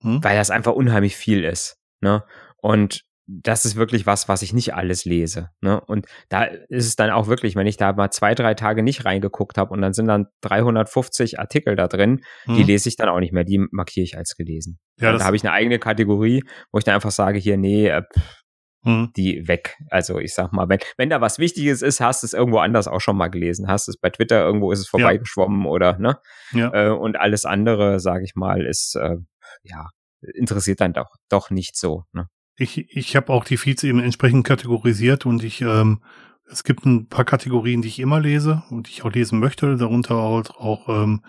[0.00, 0.22] Mhm.
[0.22, 2.24] Weil das einfach unheimlich viel ist, ne?
[2.56, 5.50] Und das ist wirklich was, was ich nicht alles lese.
[5.60, 5.80] Ne?
[5.80, 9.04] Und da ist es dann auch wirklich, wenn ich da mal zwei, drei Tage nicht
[9.04, 12.56] reingeguckt habe und dann sind dann 350 Artikel da drin, mhm.
[12.56, 14.78] die lese ich dann auch nicht mehr, die markiere ich als gelesen.
[14.98, 18.02] Ja, da habe ich eine eigene Kategorie, wo ich dann einfach sage, hier, nee, äh,
[18.02, 18.41] pff,
[18.84, 19.12] hm.
[19.16, 19.76] die weg.
[19.90, 22.88] Also ich sag mal, wenn, wenn da was Wichtiges ist, hast du es irgendwo anders
[22.88, 23.68] auch schon mal gelesen.
[23.68, 25.68] Hast es bei Twitter, irgendwo ist es vorbeigeschwommen ja.
[25.68, 26.18] oder, ne?
[26.52, 26.72] Ja.
[26.72, 29.16] Äh, und alles andere, sage ich mal, ist, äh,
[29.62, 29.90] ja,
[30.34, 32.28] interessiert dann doch, doch nicht so, ne?
[32.56, 36.02] Ich, ich habe auch die Feeds eben entsprechend kategorisiert und ich, ähm,
[36.50, 39.76] es gibt ein paar Kategorien, die ich immer lese und die ich auch lesen möchte,
[39.76, 41.22] darunter auch, auch ähm,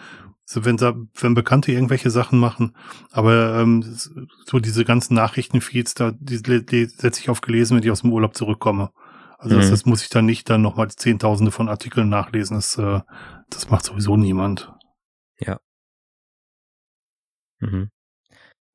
[0.66, 2.76] wenn, wenn Bekannte irgendwelche Sachen machen.
[3.12, 3.84] Aber ähm,
[4.46, 8.12] so diese ganzen Nachrichtenfeeds, da die, die setze ich auf gelesen, wenn ich aus dem
[8.12, 8.92] Urlaub zurückkomme.
[9.38, 9.60] Also mhm.
[9.62, 12.56] das, das muss ich dann nicht dann nochmal Zehntausende von Artikeln nachlesen.
[12.56, 13.02] Das, äh,
[13.50, 14.74] das macht sowieso niemand.
[15.40, 15.60] Ja.
[17.60, 17.90] Mhm.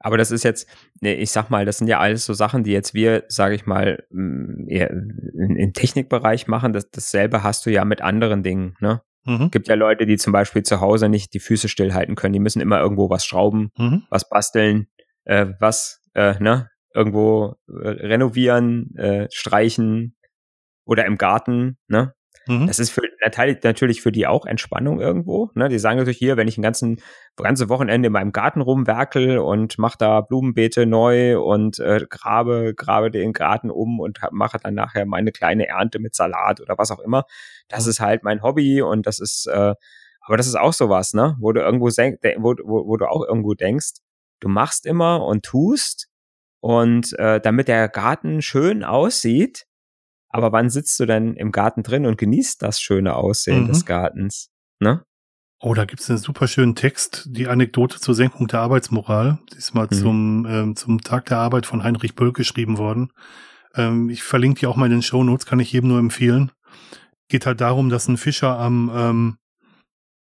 [0.01, 0.69] Aber das ist jetzt,
[1.01, 4.07] ich sag mal, das sind ja alles so Sachen, die jetzt wir, sage ich mal,
[4.11, 6.73] eher im Technikbereich machen.
[6.73, 9.03] Das, dasselbe hast du ja mit anderen Dingen, ne?
[9.29, 9.51] Mhm.
[9.51, 12.33] Gibt ja Leute, die zum Beispiel zu Hause nicht die Füße stillhalten können.
[12.33, 14.05] Die müssen immer irgendwo was schrauben, mhm.
[14.09, 14.88] was basteln,
[15.25, 20.17] äh, was, äh, ne, irgendwo äh, renovieren, äh, streichen
[20.87, 22.14] oder im Garten, ne?
[22.49, 22.67] Mhm.
[22.67, 23.03] Das ist für,
[23.63, 25.51] natürlich für die auch Entspannung irgendwo.
[25.55, 25.69] Ne?
[25.69, 27.01] Die sagen natürlich hier, wenn ich ein ganzen,
[27.37, 33.11] ganze Wochenende in meinem Garten rumwerkel und mache da Blumenbeete neu und äh, grabe, grabe
[33.11, 37.01] den Garten um und mache dann nachher meine kleine Ernte mit Salat oder was auch
[37.01, 37.25] immer.
[37.69, 39.75] Das ist halt mein Hobby und das ist, äh,
[40.23, 41.37] aber das ist auch sowas, ne?
[41.39, 44.01] Wo du irgendwo, wo, wo, wo du auch irgendwo denkst,
[44.41, 46.09] du machst immer und tust
[46.61, 49.68] und äh, damit der Garten schön aussieht,
[50.29, 53.69] aber wann sitzt du denn im Garten drin und genießt das schöne Aussehen mhm.
[53.69, 54.51] des Gartens?
[54.81, 55.03] Ne?
[55.61, 59.38] Oh, da gibt's einen super schönen Text, die Anekdote zur Senkung der Arbeitsmoral.
[59.53, 59.95] Die ist mal mhm.
[59.97, 63.12] zum, ähm, zum Tag der Arbeit von Heinrich Böll geschrieben worden.
[63.75, 66.53] Ähm, ich verlinke die auch mal in den Show Notes, kann ich jedem nur empfehlen.
[67.29, 69.37] Geht halt darum, dass ein Fischer am ähm,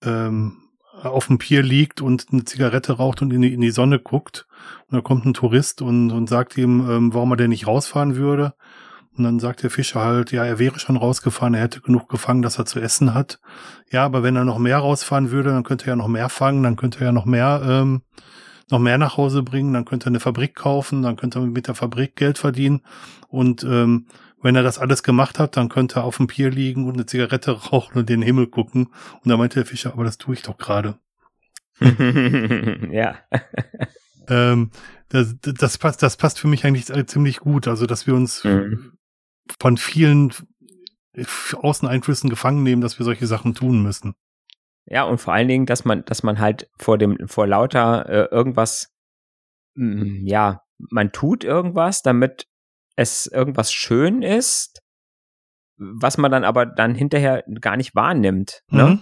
[0.03, 0.57] ähm,
[1.03, 4.47] auf dem Pier liegt und eine Zigarette raucht und in die, in die Sonne guckt.
[4.89, 8.17] Und da kommt ein Tourist und, und sagt ihm, ähm, warum er denn nicht rausfahren
[8.17, 8.55] würde.
[9.19, 12.41] Und dann sagt der Fischer halt, ja, er wäre schon rausgefahren, er hätte genug gefangen,
[12.41, 13.41] dass er zu essen hat.
[13.91, 16.63] Ja, aber wenn er noch mehr rausfahren würde, dann könnte er ja noch mehr fangen,
[16.63, 18.03] dann könnte er ja noch mehr, ähm,
[18.71, 21.67] noch mehr nach Hause bringen, dann könnte er eine Fabrik kaufen, dann könnte er mit
[21.67, 22.83] der Fabrik Geld verdienen.
[23.27, 24.07] Und ähm,
[24.41, 27.07] wenn er das alles gemacht hat, dann könnte er auf dem Pier liegen und eine
[27.07, 28.87] Zigarette rauchen und den Himmel gucken.
[29.25, 30.97] Und da meinte der Fischer, aber das tue ich doch gerade.
[32.93, 33.17] ja.
[34.29, 34.71] ähm,
[35.09, 37.67] das, das passt, das passt für mich eigentlich ziemlich gut.
[37.67, 38.93] Also, dass wir uns mhm
[39.61, 40.33] von vielen
[41.55, 44.15] Außeneinflüssen gefangen nehmen, dass wir solche Sachen tun müssen.
[44.87, 48.35] Ja, und vor allen Dingen, dass man, dass man halt vor dem, vor lauter äh,
[48.35, 48.95] irgendwas,
[49.75, 52.47] mh, mm, ja, man tut irgendwas, damit
[52.97, 54.81] es irgendwas schön ist,
[55.77, 58.63] was man dann aber dann hinterher gar nicht wahrnimmt.
[58.71, 58.85] Ne?
[58.85, 59.01] Mhm.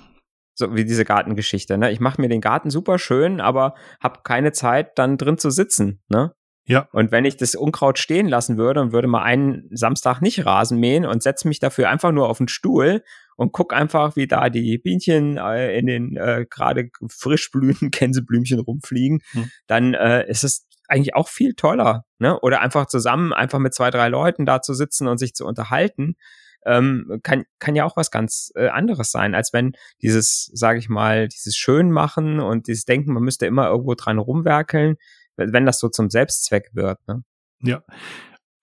[0.55, 1.79] So wie diese Gartengeschichte.
[1.79, 1.91] Ne?
[1.93, 6.03] Ich mache mir den Garten super schön, aber habe keine Zeit, dann drin zu sitzen.
[6.09, 6.35] Ne?
[6.67, 6.89] Ja.
[6.93, 10.79] Und wenn ich das Unkraut stehen lassen würde und würde mal einen Samstag nicht Rasen
[10.79, 13.03] mähen und setze mich dafür einfach nur auf den Stuhl
[13.37, 18.59] und guck einfach, wie da die Bienchen äh, in den äh, gerade frisch blühenden Gänseblümchen
[18.59, 19.51] rumfliegen, mhm.
[19.67, 22.39] dann äh, ist es eigentlich auch viel toller, ne?
[22.41, 26.17] Oder einfach zusammen, einfach mit zwei, drei Leuten da zu sitzen und sich zu unterhalten,
[26.65, 30.89] ähm, kann, kann ja auch was ganz äh, anderes sein, als wenn dieses, sage ich
[30.89, 34.97] mal, dieses Schönmachen und dieses Denken, man müsste immer irgendwo dran rumwerkeln,
[35.37, 36.99] wenn das so zum Selbstzweck wird.
[37.07, 37.23] Ne?
[37.63, 37.83] Ja.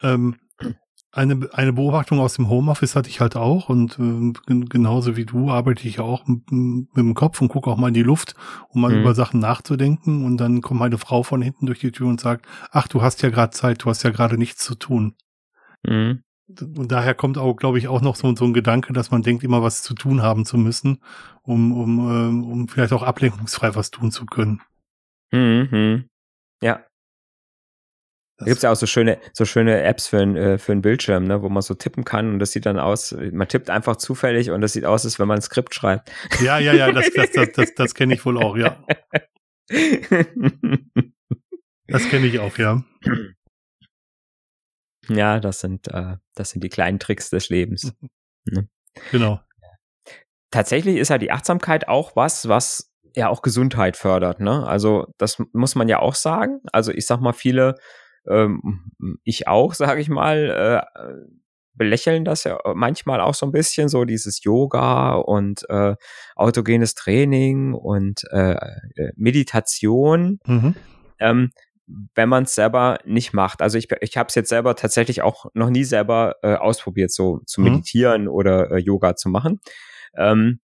[0.01, 0.37] Ähm,
[1.13, 4.33] eine, eine Beobachtung aus dem Homeoffice hatte ich halt auch und äh,
[4.65, 7.93] genauso wie du arbeite ich auch mit, mit dem Kopf und gucke auch mal in
[7.93, 8.33] die Luft,
[8.69, 9.01] um mal mhm.
[9.01, 12.47] über Sachen nachzudenken und dann kommt meine Frau von hinten durch die Tür und sagt,
[12.71, 15.13] ach, du hast ja gerade Zeit, du hast ja gerade nichts zu tun.
[15.85, 16.23] Mhm.
[16.47, 19.43] Und daher kommt auch, glaube ich, auch noch so, so ein Gedanke, dass man denkt,
[19.43, 20.99] immer was zu tun haben zu müssen,
[21.43, 24.61] um, um, ähm, um vielleicht auch ablenkungsfrei was tun zu können.
[25.31, 26.09] Mhm.
[26.63, 26.85] Ja,
[28.43, 30.81] da gibt es ja auch so schöne, so schöne Apps für, ein, äh, für einen
[30.81, 33.95] Bildschirm, ne, wo man so tippen kann und das sieht dann aus, man tippt einfach
[33.95, 36.11] zufällig und das sieht aus, als wenn man ein Skript schreibt.
[36.41, 38.83] Ja, ja, ja, das, das, das, das, das kenne ich wohl auch, ja.
[41.87, 42.83] Das kenne ich auch, ja.
[45.09, 47.93] Ja, das sind, äh, das sind die kleinen Tricks des Lebens.
[48.45, 48.67] Ne?
[49.09, 49.39] Genau.
[50.51, 54.39] Tatsächlich ist ja die Achtsamkeit auch was, was ja auch Gesundheit fördert.
[54.39, 54.65] Ne?
[54.65, 56.61] Also das muss man ja auch sagen.
[56.71, 57.75] Also ich sag mal, viele
[58.27, 58.91] ähm,
[59.23, 61.11] ich auch, sage ich mal, äh,
[61.75, 65.95] belächeln das ja manchmal auch so ein bisschen, so dieses Yoga und äh,
[66.35, 70.39] autogenes Training und äh, äh Meditation.
[70.45, 70.75] Mhm.
[71.19, 71.51] Ähm,
[72.15, 73.61] wenn man es selber nicht macht.
[73.61, 77.41] Also ich, ich habe es jetzt selber tatsächlich auch noch nie selber äh, ausprobiert, so
[77.45, 77.71] zu mhm.
[77.71, 79.59] meditieren oder äh, Yoga zu machen.
[80.15, 80.59] Ähm,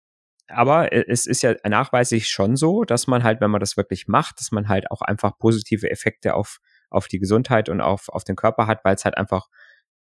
[0.48, 4.40] aber es ist ja nachweislich schon so, dass man halt, wenn man das wirklich macht,
[4.40, 8.36] dass man halt auch einfach positive Effekte auf auf die Gesundheit und auf, auf den
[8.36, 9.48] Körper hat, weil es halt einfach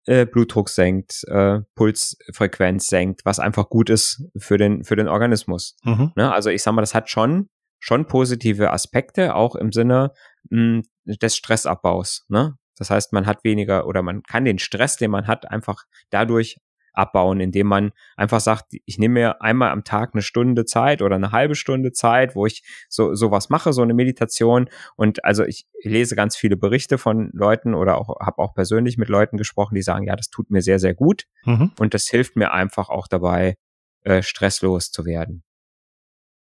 [0.05, 5.75] äh, Blutdruck senkt, äh, Pulsfrequenz senkt, was einfach gut ist für den, für den Organismus.
[5.83, 6.11] Mhm.
[6.15, 6.31] Ne?
[6.31, 10.11] Also ich sag mal, das hat schon, schon positive Aspekte, auch im Sinne
[10.49, 12.25] mh, hm, des Stressabbaus.
[12.29, 12.55] Ne?
[12.77, 16.57] Das heißt, man hat weniger oder man kann den Stress, den man hat, einfach dadurch
[16.97, 21.15] abbauen, indem man einfach sagt, ich nehme mir einmal am Tag eine Stunde Zeit oder
[21.15, 24.69] eine halbe Stunde Zeit, wo ich so sowas mache, so eine Meditation.
[24.95, 29.09] Und also ich lese ganz viele Berichte von Leuten oder auch habe auch persönlich mit
[29.09, 31.71] Leuten gesprochen, die sagen, ja, das tut mir sehr, sehr gut mhm.
[31.79, 33.55] und das hilft mir einfach auch dabei,
[34.03, 35.43] äh, stresslos zu werden.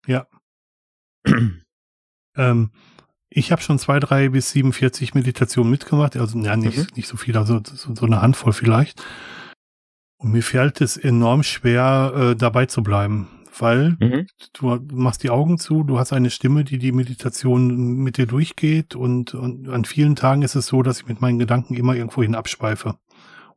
[0.05, 0.27] Ja.
[2.37, 2.71] ähm,
[3.35, 6.87] ich habe schon zwei, drei bis 47 Meditationen mitgemacht, also ja, nicht, mhm.
[6.95, 9.01] nicht so viel, also so, so eine Handvoll vielleicht.
[10.23, 13.27] Und mir fällt es enorm schwer, äh, dabei zu bleiben,
[13.59, 14.25] weil mhm.
[14.53, 18.95] du machst die Augen zu, du hast eine Stimme, die die Meditation mit dir durchgeht
[18.95, 22.35] und, und an vielen Tagen ist es so, dass ich mit meinen Gedanken immer irgendwohin
[22.35, 22.95] abschweife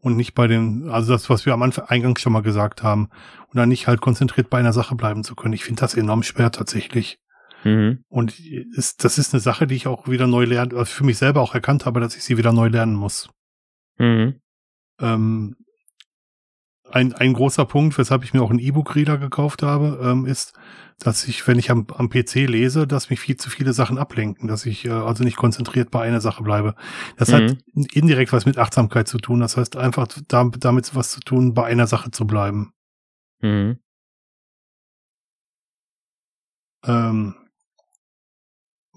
[0.00, 3.10] und nicht bei den, also das, was wir am Anfang eingangs schon mal gesagt haben,
[3.48, 5.54] und dann nicht halt konzentriert bei einer Sache bleiben zu können.
[5.54, 7.18] Ich finde das enorm schwer tatsächlich.
[7.64, 8.04] Mhm.
[8.08, 11.18] Und ist, das ist eine Sache, die ich auch wieder neu lernen, also für mich
[11.18, 13.30] selber auch erkannt habe, dass ich sie wieder neu lernen muss.
[13.98, 14.40] Mhm.
[15.00, 15.56] Ähm,
[16.90, 20.52] ein, ein großer Punkt, weshalb ich mir auch einen E-Book-Reader gekauft habe, ähm, ist,
[20.98, 24.48] dass ich, wenn ich am, am PC lese, dass mich viel zu viele Sachen ablenken,
[24.48, 26.74] dass ich äh, also nicht konzentriert bei einer Sache bleibe.
[27.16, 27.34] Das mhm.
[27.34, 27.56] hat
[27.92, 29.40] indirekt was mit Achtsamkeit zu tun.
[29.40, 32.72] Das heißt einfach da, damit was zu tun, bei einer Sache zu bleiben.
[33.40, 33.78] Mhm.
[36.84, 37.34] Ähm,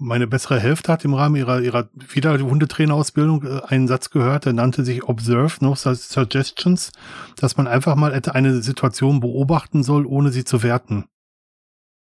[0.00, 4.52] meine bessere Hälfte hat im Rahmen ihrer, ihrer wieder Hundetrainerausbildung äh, einen Satz gehört, der
[4.52, 6.90] nannte sich Observe No Suggestions,
[7.36, 11.04] dass man einfach mal eine Situation beobachten soll, ohne sie zu werten.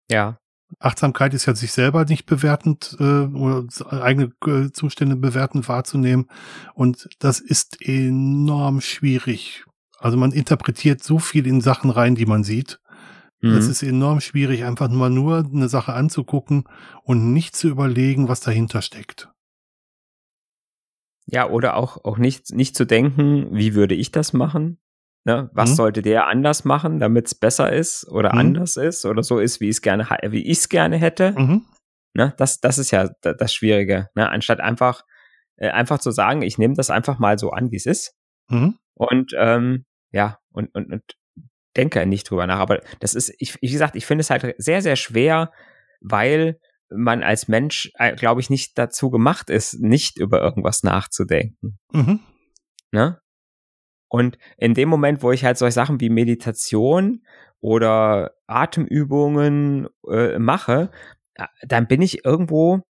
[0.09, 0.37] Ja.
[0.79, 3.65] Achtsamkeit ist ja sich selber nicht bewertend äh, oder
[4.03, 6.27] eigene äh, Zustände bewertend wahrzunehmen.
[6.73, 9.65] Und das ist enorm schwierig.
[9.99, 12.79] Also man interpretiert so viel in Sachen rein, die man sieht.
[13.43, 13.57] Mhm.
[13.57, 16.63] Es ist enorm schwierig, einfach mal nur eine Sache anzugucken
[17.03, 19.29] und nicht zu überlegen, was dahinter steckt.
[21.25, 24.79] Ja, oder auch, auch nicht, nicht zu denken, wie würde ich das machen?
[25.25, 25.49] Ne?
[25.53, 25.75] Was mhm.
[25.75, 28.39] sollte der anders machen, damit es besser ist oder mhm.
[28.39, 31.33] anders ist oder so ist, wie ich es gerne, wie ich es gerne hätte?
[31.37, 31.65] Mhm.
[32.13, 32.33] Ne?
[32.37, 34.09] Das, das ist ja das Schwierige.
[34.15, 34.29] Ne?
[34.29, 35.03] Anstatt einfach,
[35.57, 38.15] äh, einfach zu sagen, ich nehme das einfach mal so an, wie es ist.
[38.49, 38.77] Mhm.
[38.93, 41.03] Und ähm, ja, und, und, und
[41.75, 42.59] denke nicht drüber nach.
[42.59, 45.51] Aber das ist, ich, wie gesagt, ich finde es halt sehr, sehr schwer,
[46.01, 46.59] weil
[46.89, 51.79] man als Mensch, äh, glaube ich, nicht dazu gemacht ist, nicht über irgendwas nachzudenken.
[51.91, 52.19] Mhm.
[52.91, 53.19] Ne?
[54.09, 57.25] Und in dem Moment, wo ich halt solche Sachen wie Meditation
[57.61, 60.91] oder Atemübungen äh, mache,
[61.33, 62.81] äh, dann bin ich irgendwo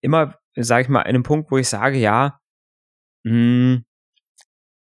[0.00, 2.38] immer, sage ich mal, an einem Punkt, wo ich sage, ja,
[3.24, 3.84] mh, hm,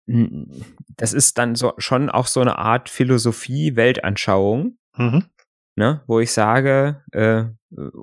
[0.07, 5.25] das ist dann so schon auch so eine Art Philosophie, Weltanschauung, mhm.
[5.77, 7.45] ne, wo ich sage, äh,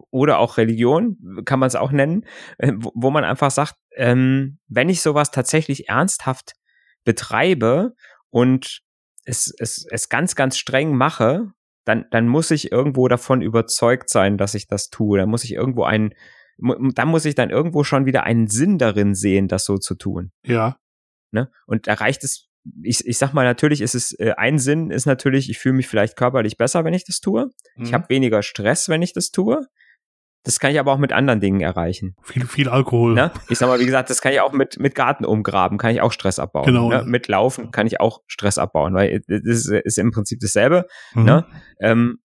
[0.09, 2.25] oder auch Religion, kann man es auch nennen,
[2.57, 6.53] äh, wo, wo, man einfach sagt, ähm, wenn ich sowas tatsächlich ernsthaft
[7.03, 7.95] betreibe
[8.29, 8.81] und
[9.25, 11.51] es, es, es ganz, ganz streng mache,
[11.85, 15.17] dann, dann muss ich irgendwo davon überzeugt sein, dass ich das tue.
[15.17, 16.13] Dann muss ich irgendwo einen,
[16.57, 20.31] da muss ich dann irgendwo schon wieder einen Sinn darin sehen, das so zu tun.
[20.45, 20.77] Ja.
[21.31, 21.49] Ne?
[21.65, 22.49] Und da reicht es,
[22.83, 25.87] ich, ich sag mal, natürlich ist es, äh, ein Sinn ist natürlich, ich fühle mich
[25.87, 27.49] vielleicht körperlich besser, wenn ich das tue.
[27.75, 27.83] Mhm.
[27.83, 29.65] Ich habe weniger Stress, wenn ich das tue.
[30.43, 32.15] Das kann ich aber auch mit anderen Dingen erreichen.
[32.23, 33.13] Viel, viel Alkohol.
[33.13, 33.31] Ne?
[33.49, 36.01] Ich sag mal, wie gesagt, das kann ich auch mit, mit Garten umgraben, kann ich
[36.01, 36.65] auch Stress abbauen.
[36.65, 36.89] Genau.
[36.89, 37.03] Ne?
[37.05, 40.85] Mit Laufen kann ich auch Stress abbauen, weil das ist, ist im Prinzip dasselbe.
[41.13, 41.23] Mhm.
[41.25, 41.45] Ne?
[41.81, 42.19] Ähm,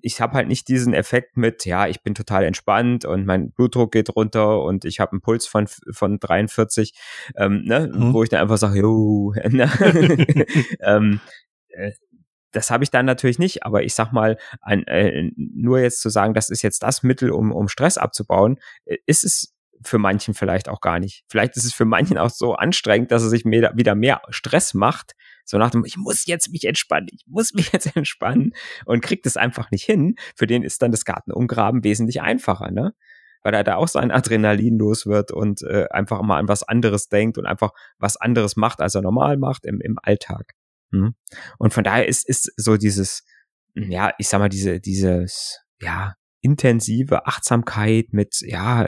[0.00, 3.92] ich habe halt nicht diesen Effekt mit, ja, ich bin total entspannt und mein Blutdruck
[3.92, 6.94] geht runter und ich habe einen Puls von von 43,
[7.36, 8.12] ähm, ne, mhm.
[8.12, 9.70] wo ich dann einfach sage, jo, ne?
[10.80, 11.20] ähm,
[11.68, 11.92] äh,
[12.52, 16.08] das habe ich dann natürlich nicht, aber ich sag mal, ein, äh, nur jetzt zu
[16.08, 20.32] sagen, das ist jetzt das Mittel, um, um Stress abzubauen, äh, ist es für manchen
[20.32, 21.24] vielleicht auch gar nicht.
[21.28, 24.72] Vielleicht ist es für manchen auch so anstrengend, dass er sich mehr, wieder mehr Stress
[24.72, 25.12] macht,
[25.46, 28.52] so nach dem, ich muss jetzt mich entspannen, ich muss mich jetzt entspannen
[28.84, 30.16] und kriegt es einfach nicht hin.
[30.34, 32.94] Für den ist dann das Gartenumgraben wesentlich einfacher, ne?
[33.42, 37.08] Weil er da auch sein Adrenalin los wird und äh, einfach mal an was anderes
[37.08, 40.54] denkt und einfach was anderes macht, als er normal macht im, im Alltag.
[40.90, 41.14] Hm?
[41.58, 43.24] Und von daher ist, ist so dieses,
[43.74, 46.14] ja, ich sag mal, diese, dieses, ja,
[46.46, 48.86] intensive Achtsamkeit mit, ja,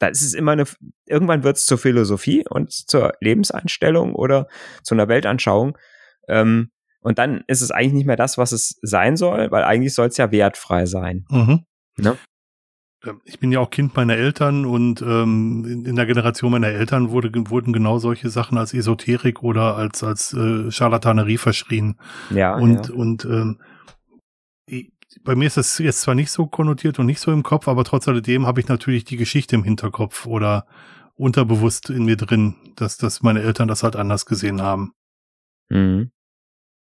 [0.00, 0.64] da ist es immer eine,
[1.06, 4.48] irgendwann wird es zur Philosophie und zur Lebenseinstellung oder
[4.82, 5.78] zu einer Weltanschauung.
[6.28, 9.94] Ähm, und dann ist es eigentlich nicht mehr das, was es sein soll, weil eigentlich
[9.94, 11.24] soll es ja wertfrei sein.
[11.30, 11.64] Mhm.
[11.96, 12.16] Ne?
[13.04, 16.66] Ähm, ich bin ja auch Kind meiner Eltern und ähm, in, in der Generation meiner
[16.68, 22.00] Eltern wurde, wurden genau solche Sachen als Esoterik oder als, als äh, Charlatanerie verschrien.
[22.30, 22.56] Ja.
[22.56, 22.94] Und, ja.
[22.94, 23.60] und ähm,
[25.24, 27.84] bei mir ist das jetzt zwar nicht so konnotiert und nicht so im Kopf, aber
[27.84, 30.66] trotz alledem habe ich natürlich die Geschichte im Hinterkopf oder
[31.14, 34.92] unterbewusst in mir drin, dass, dass meine Eltern das halt anders gesehen haben.
[35.68, 36.10] Mhm.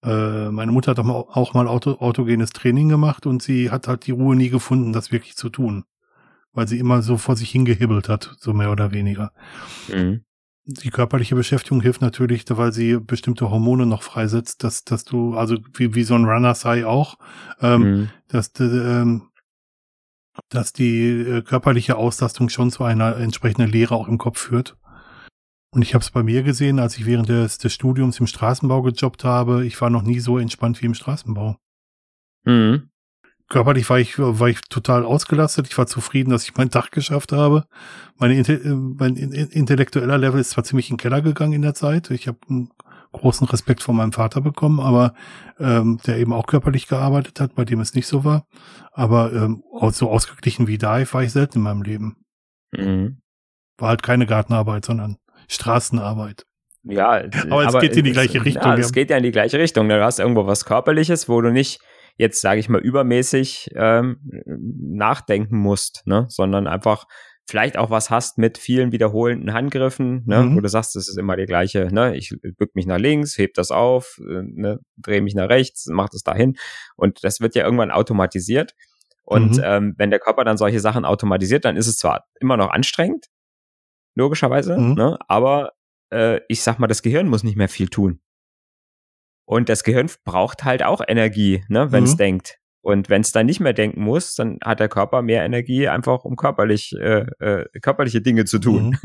[0.05, 3.89] Äh, meine Mutter hat auch mal, auch mal Auto, autogenes Training gemacht und sie hat
[3.89, 5.85] halt die Ruhe nie gefunden, das wirklich zu tun.
[6.53, 9.33] Weil sie immer so vor sich hingehibbelt hat, so mehr oder weniger.
[9.89, 10.25] Mhm
[10.65, 15.59] die körperliche Beschäftigung hilft natürlich, weil sie bestimmte Hormone noch freisetzt, dass, dass du, also
[15.75, 17.19] wie, wie so ein Runner sei auch,
[17.61, 18.09] ähm, mhm.
[18.29, 19.31] dass, ähm,
[20.49, 24.77] dass die äh, körperliche Auslastung schon zu einer entsprechenden Lehre auch im Kopf führt.
[25.75, 28.83] Und ich habe es bei mir gesehen, als ich während des, des Studiums im Straßenbau
[28.83, 31.57] gejobbt habe, ich war noch nie so entspannt wie im Straßenbau.
[32.45, 32.92] Mhm
[33.53, 35.69] körperlich war ich, war ich total ausgelastet.
[35.69, 37.67] Ich war zufrieden, dass ich meinen Tag geschafft habe.
[38.17, 42.11] Meine, äh, mein intellektueller Level ist zwar ziemlich in den Keller gegangen in der Zeit.
[42.11, 42.71] Ich habe einen
[43.13, 45.13] großen Respekt vor meinem Vater bekommen, aber
[45.61, 48.47] ähm, der eben auch körperlich gearbeitet hat, bei dem es nicht so war.
[48.91, 52.17] Aber ähm, so ausgeglichen wie da war ich selten in meinem Leben.
[52.73, 53.19] Mhm.
[53.77, 56.47] War halt keine Gartenarbeit, sondern Straßenarbeit.
[56.85, 58.65] Ja, aber es geht in die gleiche Richtung.
[58.65, 59.91] Ja, es geht ja in die gleiche Richtung.
[59.91, 61.81] Du hast irgendwo was Körperliches, wo du nicht
[62.17, 66.27] jetzt, sage ich mal, übermäßig ähm, nachdenken musst, ne?
[66.29, 67.07] sondern einfach
[67.49, 70.43] vielleicht auch was hast mit vielen wiederholenden Handgriffen, ne?
[70.43, 70.57] Mhm.
[70.57, 72.17] wo du sagst, das ist immer die gleiche, ne?
[72.17, 74.79] ich bück mich nach links, heb das auf, äh, ne?
[74.97, 76.57] drehe mich nach rechts, mach das dahin
[76.97, 78.75] und das wird ja irgendwann automatisiert.
[79.25, 79.63] Und mhm.
[79.65, 83.27] ähm, wenn der Körper dann solche Sachen automatisiert, dann ist es zwar immer noch anstrengend,
[84.15, 84.95] logischerweise, mhm.
[84.95, 85.19] ne?
[85.29, 85.73] aber
[86.11, 88.21] äh, ich sag mal, das Gehirn muss nicht mehr viel tun.
[89.45, 92.19] Und das Gehirn braucht halt auch Energie, ne, wenn es mhm.
[92.19, 92.59] denkt.
[92.83, 96.25] Und wenn es dann nicht mehr denken muss, dann hat der Körper mehr Energie, einfach
[96.25, 98.99] um körperlich, äh, äh, körperliche Dinge zu tun.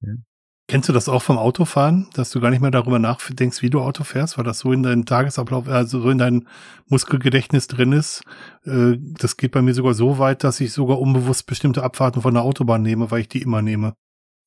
[0.00, 0.24] Mhm.
[0.70, 3.80] Kennst du das auch vom Autofahren, dass du gar nicht mehr darüber nachdenkst, wie du
[3.80, 6.46] Auto fährst, weil das so in deinem Tagesablauf, also so in deinem
[6.88, 8.20] Muskelgedächtnis drin ist?
[8.66, 12.34] Äh, das geht bei mir sogar so weit, dass ich sogar unbewusst bestimmte Abfahrten von
[12.34, 13.94] der Autobahn nehme, weil ich die immer nehme.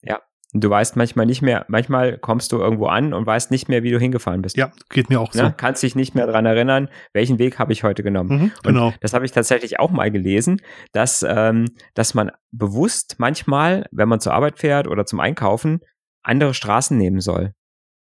[0.03, 0.21] Ja,
[0.53, 3.83] und du weißt manchmal nicht mehr, manchmal kommst du irgendwo an und weißt nicht mehr,
[3.83, 4.57] wie du hingefahren bist.
[4.57, 5.41] Ja, geht mir auch so.
[5.41, 5.53] Ne?
[5.55, 8.29] Kannst dich nicht mehr dran erinnern, welchen Weg habe ich heute genommen.
[8.29, 8.87] Mhm, genau.
[8.87, 14.09] Und das habe ich tatsächlich auch mal gelesen, dass, ähm, dass man bewusst manchmal, wenn
[14.09, 15.79] man zur Arbeit fährt oder zum Einkaufen,
[16.21, 17.53] andere Straßen nehmen soll.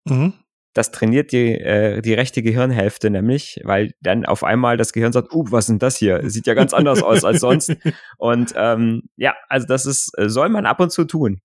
[0.08, 0.34] Mhm.
[0.76, 5.34] Das trainiert die, äh, die rechte Gehirnhälfte nämlich, weil dann auf einmal das Gehirn sagt,
[5.34, 6.30] uh, was ist denn das hier?
[6.30, 7.76] Sieht ja ganz anders aus als sonst.
[8.18, 11.40] Und ähm, ja, also das ist, soll man ab und zu tun.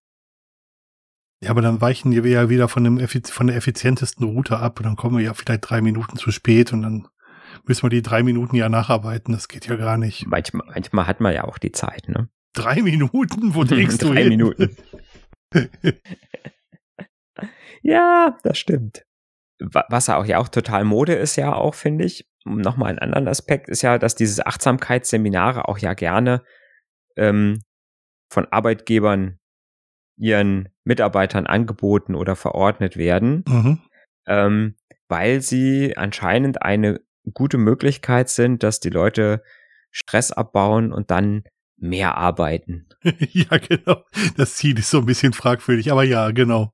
[1.43, 4.85] Ja, aber dann weichen wir ja wieder von, dem von der effizientesten Route ab und
[4.85, 7.09] dann kommen wir ja vielleicht drei Minuten zu spät und dann
[7.65, 9.33] müssen wir die drei Minuten ja nacharbeiten.
[9.33, 10.27] Das geht ja gar nicht.
[10.27, 12.29] Manchmal, manchmal hat man ja auch die Zeit, ne?
[12.53, 13.55] Drei Minuten?
[13.55, 14.77] Wo denkst du Drei Minuten.
[17.83, 19.07] Ja, das stimmt.
[19.59, 23.69] Was auch ja auch total Mode ist ja auch, finde ich, nochmal einen anderen Aspekt
[23.69, 26.43] ist ja, dass diese Achtsamkeitsseminare auch ja gerne
[27.17, 27.63] ähm,
[28.31, 29.40] von Arbeitgebern
[30.21, 33.81] ihren Mitarbeitern angeboten oder verordnet werden, mhm.
[34.27, 34.75] ähm,
[35.09, 37.01] weil sie anscheinend eine
[37.33, 39.43] gute Möglichkeit sind, dass die Leute
[39.91, 41.45] Stress abbauen und dann
[41.77, 42.87] mehr arbeiten.
[43.03, 44.05] ja, genau.
[44.37, 46.73] Das Ziel ist so ein bisschen fragwürdig, aber ja, genau.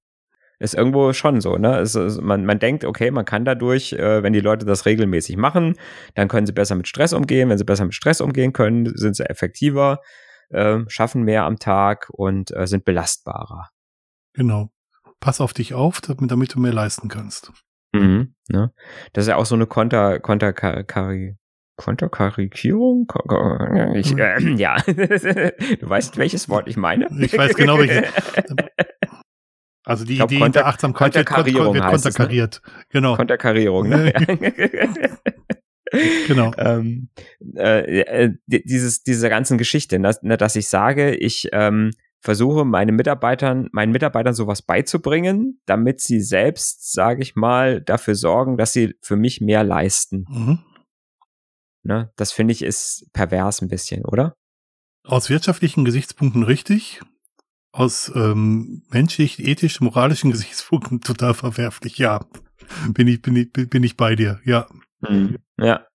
[0.58, 1.78] Ist irgendwo schon so, ne?
[1.78, 5.36] Es, es, man, man denkt, okay, man kann dadurch, äh, wenn die Leute das regelmäßig
[5.36, 5.76] machen,
[6.14, 7.50] dann können sie besser mit Stress umgehen.
[7.50, 10.00] Wenn sie besser mit Stress umgehen können, sind sie effektiver,
[10.50, 13.70] äh, schaffen mehr am Tag und äh, sind belastbarer.
[14.34, 14.70] Genau.
[15.20, 17.52] Pass auf dich auf, damit, damit du mehr leisten kannst.
[17.92, 18.72] Mhm, ne?
[19.12, 21.36] Das ist ja auch so eine Konter, Konter, Kari,
[21.76, 23.12] Konterkarikierung?
[23.94, 24.18] Ich, hm.
[24.18, 27.08] äh, ja, du weißt, welches Wort ich meine?
[27.20, 28.10] Ich weiß genau, welches.
[29.84, 32.60] Also die glaub, Idee Konter, der Achtsamkeit wird, wird konterkariert.
[32.64, 32.72] Ne?
[32.90, 33.14] Genau.
[33.14, 34.12] Konterkarierung, ne?
[36.26, 36.52] genau.
[36.58, 37.08] Ähm,
[37.56, 41.90] äh, äh dieses, diese ganzen Geschichte, dass, ne, dass ich sage, ich ähm,
[42.20, 48.56] versuche meine Mitarbeitern, meinen Mitarbeitern sowas beizubringen, damit sie selbst, sage ich mal, dafür sorgen,
[48.56, 50.24] dass sie für mich mehr leisten.
[50.28, 50.58] Mhm.
[51.84, 52.12] Ne?
[52.16, 54.34] Das finde ich ist pervers ein bisschen, oder?
[55.04, 57.00] Aus wirtschaftlichen Gesichtspunkten richtig,
[57.70, 62.26] aus ähm, menschlich, ethisch, moralischen Gesichtspunkten total verwerflich, ja.
[62.88, 64.66] Bin ich, bin ich, bin ich bei dir, ja.
[65.00, 65.36] Mhm.
[65.58, 65.86] Ja.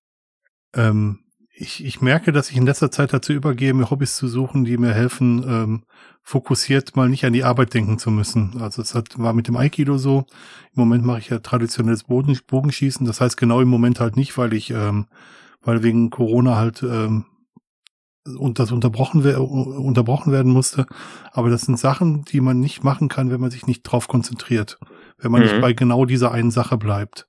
[0.74, 1.20] Ähm,
[1.54, 4.78] ich, ich merke, dass ich in letzter Zeit dazu übergehe, mir Hobbys zu suchen, die
[4.78, 5.84] mir helfen, ähm,
[6.24, 8.60] fokussiert mal nicht an die Arbeit denken zu müssen.
[8.62, 10.26] Also es hat, war mit dem Aikido so.
[10.74, 13.06] Im Moment mache ich ja traditionelles Boden, Bogenschießen.
[13.06, 15.08] Das heißt genau im Moment halt nicht, weil ich ähm,
[15.62, 17.26] weil wegen Corona halt ähm,
[18.38, 20.86] und das unterbrochen, unterbrochen werden musste.
[21.32, 24.80] Aber das sind Sachen, die man nicht machen kann, wenn man sich nicht drauf konzentriert.
[25.18, 25.48] Wenn man mhm.
[25.48, 27.28] nicht bei genau dieser einen Sache bleibt.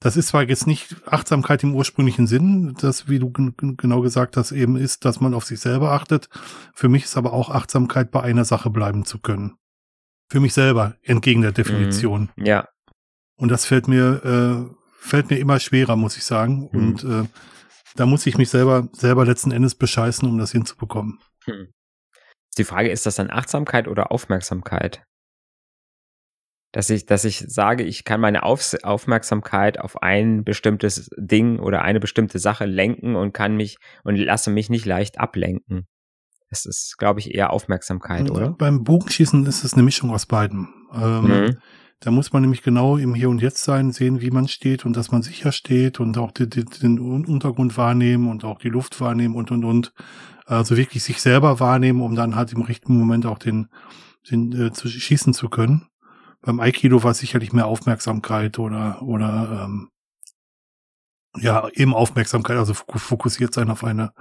[0.00, 4.52] Das ist zwar jetzt nicht Achtsamkeit im ursprünglichen Sinn, das, wie du genau gesagt hast,
[4.52, 6.28] eben ist, dass man auf sich selber achtet.
[6.74, 9.56] Für mich ist aber auch Achtsamkeit, bei einer Sache bleiben zu können.
[10.28, 12.30] Für mich selber, entgegen der Definition.
[12.36, 12.44] Mhm.
[12.44, 12.68] Ja.
[13.36, 16.68] Und das fällt mir, äh, fällt mir immer schwerer, muss ich sagen.
[16.72, 16.78] Mhm.
[16.78, 17.24] Und äh,
[17.96, 21.18] da muss ich mich selber, selber letzten Endes bescheißen, um das hinzubekommen.
[21.44, 21.72] Hm.
[22.58, 25.02] Die Frage, ist das dann Achtsamkeit oder Aufmerksamkeit?
[26.76, 31.80] Dass ich, dass ich sage, ich kann meine Auf Aufmerksamkeit auf ein bestimmtes Ding oder
[31.80, 35.86] eine bestimmte Sache lenken und kann mich und lasse mich nicht leicht ablenken.
[36.50, 38.50] Das ist, glaube ich, eher Aufmerksamkeit, oder?
[38.50, 40.68] Beim Bogenschießen ist es eine Mischung aus beiden.
[40.94, 41.56] Ähm, mhm.
[42.00, 44.98] Da muss man nämlich genau im Hier und Jetzt sein, sehen, wie man steht und
[44.98, 49.00] dass man sicher steht und auch die, die, den Untergrund wahrnehmen und auch die Luft
[49.00, 49.94] wahrnehmen und und und.
[50.44, 53.68] Also wirklich sich selber wahrnehmen, um dann halt im richtigen Moment auch den,
[54.30, 55.86] den äh, zu schießen zu können.
[56.46, 59.90] Beim Aikido war es sicherlich mehr Aufmerksamkeit oder oder ähm,
[61.36, 64.12] ja eben Aufmerksamkeit, also fokussiert sein auf eine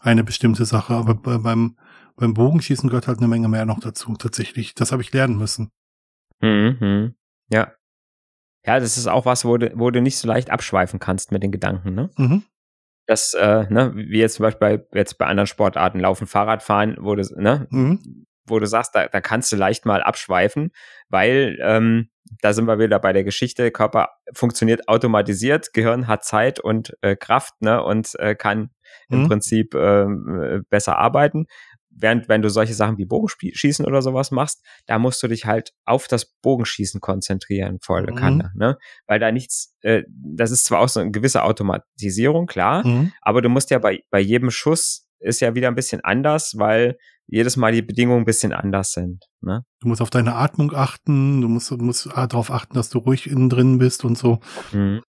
[0.00, 0.94] eine bestimmte Sache.
[0.94, 1.76] Aber beim
[2.16, 4.14] beim Bogenschießen gehört halt eine Menge mehr noch dazu.
[4.14, 5.70] Tatsächlich, das habe ich lernen müssen.
[6.40, 7.14] Mhm.
[7.50, 7.74] Ja.
[8.64, 11.42] Ja, das ist auch was, wo du, wo du nicht so leicht abschweifen kannst mit
[11.42, 12.10] den Gedanken, ne?
[12.16, 12.44] Mhm.
[13.06, 17.14] Das, äh, ne, wie jetzt zum Beispiel bei, jetzt bei anderen Sportarten, Laufen, Fahrradfahren, wo
[17.14, 18.24] du, ne, mhm.
[18.46, 20.70] Wo du sagst, da, da kannst du leicht mal abschweifen,
[21.08, 22.08] weil ähm,
[22.40, 27.16] da sind wir wieder bei der Geschichte, Körper funktioniert automatisiert, Gehirn hat Zeit und äh,
[27.16, 28.70] Kraft, ne, und äh, kann
[29.08, 29.22] mhm.
[29.22, 30.06] im Prinzip äh,
[30.68, 31.46] besser arbeiten
[31.96, 35.72] während wenn du solche Sachen wie Bogenschießen oder sowas machst, da musst du dich halt
[35.84, 38.16] auf das Bogenschießen konzentrieren, volle mhm.
[38.16, 38.78] Kanne, ne?
[39.06, 43.12] Weil da nichts, äh, das ist zwar auch so eine gewisse Automatisierung, klar, mhm.
[43.22, 46.96] aber du musst ja bei, bei jedem Schuss ist ja wieder ein bisschen anders, weil
[47.26, 49.24] jedes Mal die Bedingungen ein bisschen anders sind.
[49.40, 49.64] Ne?
[49.80, 53.28] Du musst auf deine Atmung achten, du musst, du musst darauf achten, dass du ruhig
[53.28, 54.40] innen drin bist und so.
[54.72, 55.02] Mhm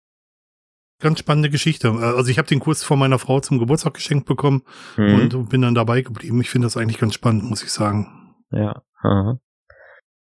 [1.03, 1.91] ganz spannende Geschichte.
[1.91, 4.63] Also ich habe den Kurs von meiner Frau zum Geburtstag geschenkt bekommen
[4.97, 5.29] mhm.
[5.33, 6.41] und bin dann dabei geblieben.
[6.41, 8.35] Ich finde das eigentlich ganz spannend, muss ich sagen.
[8.49, 8.81] Ja.
[9.01, 9.37] Aha.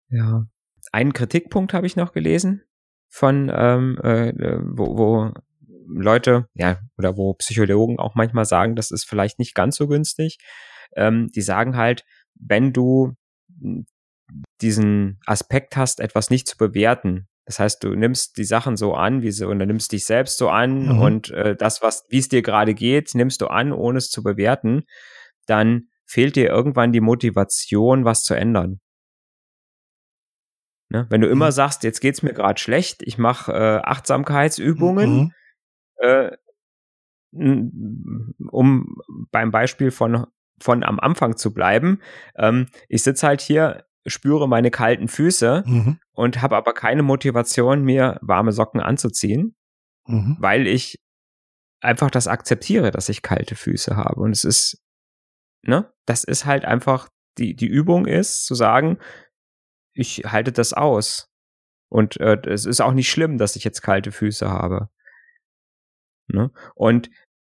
[0.10, 0.46] Ja.
[0.92, 2.64] Einen Kritikpunkt habe ich noch gelesen
[3.10, 5.34] von ähm, äh, wo, wo
[5.88, 10.38] Leute, ja, oder wo Psychologen auch manchmal sagen, das ist vielleicht nicht ganz so günstig.
[10.96, 12.06] Ähm, die sagen halt,
[12.36, 13.14] wenn du
[14.62, 19.22] diesen Aspekt hast, etwas nicht zu bewerten, das heißt, du nimmst die Sachen so an,
[19.22, 21.00] wie sie, und du nimmst dich selbst so an mhm.
[21.00, 24.24] und äh, das, was, wie es dir gerade geht, nimmst du an, ohne es zu
[24.24, 24.84] bewerten,
[25.46, 28.80] dann fehlt dir irgendwann die Motivation, was zu ändern.
[30.90, 31.06] Ne?
[31.10, 31.52] Wenn du immer mhm.
[31.52, 35.32] sagst, jetzt geht's mir gerade schlecht, ich mache äh, Achtsamkeitsübungen, mhm.
[35.98, 36.32] Äh,
[37.32, 38.96] um
[39.32, 40.28] beim Beispiel von
[40.62, 42.00] von am Anfang zu bleiben.
[42.36, 46.00] Ähm, ich sitze halt hier spüre meine kalten Füße Mhm.
[46.12, 49.56] und habe aber keine Motivation, mir warme Socken anzuziehen,
[50.08, 50.38] Mhm.
[50.40, 51.00] weil ich
[51.82, 54.20] einfach das akzeptiere, dass ich kalte Füße habe.
[54.22, 54.82] Und es ist,
[55.64, 59.00] ne, das ist halt einfach, die, die Übung ist zu sagen,
[59.94, 61.30] ich halte das aus.
[61.90, 64.90] Und äh, es ist auch nicht schlimm, dass ich jetzt kalte Füße habe.
[66.34, 66.52] Ne?
[66.76, 67.10] Und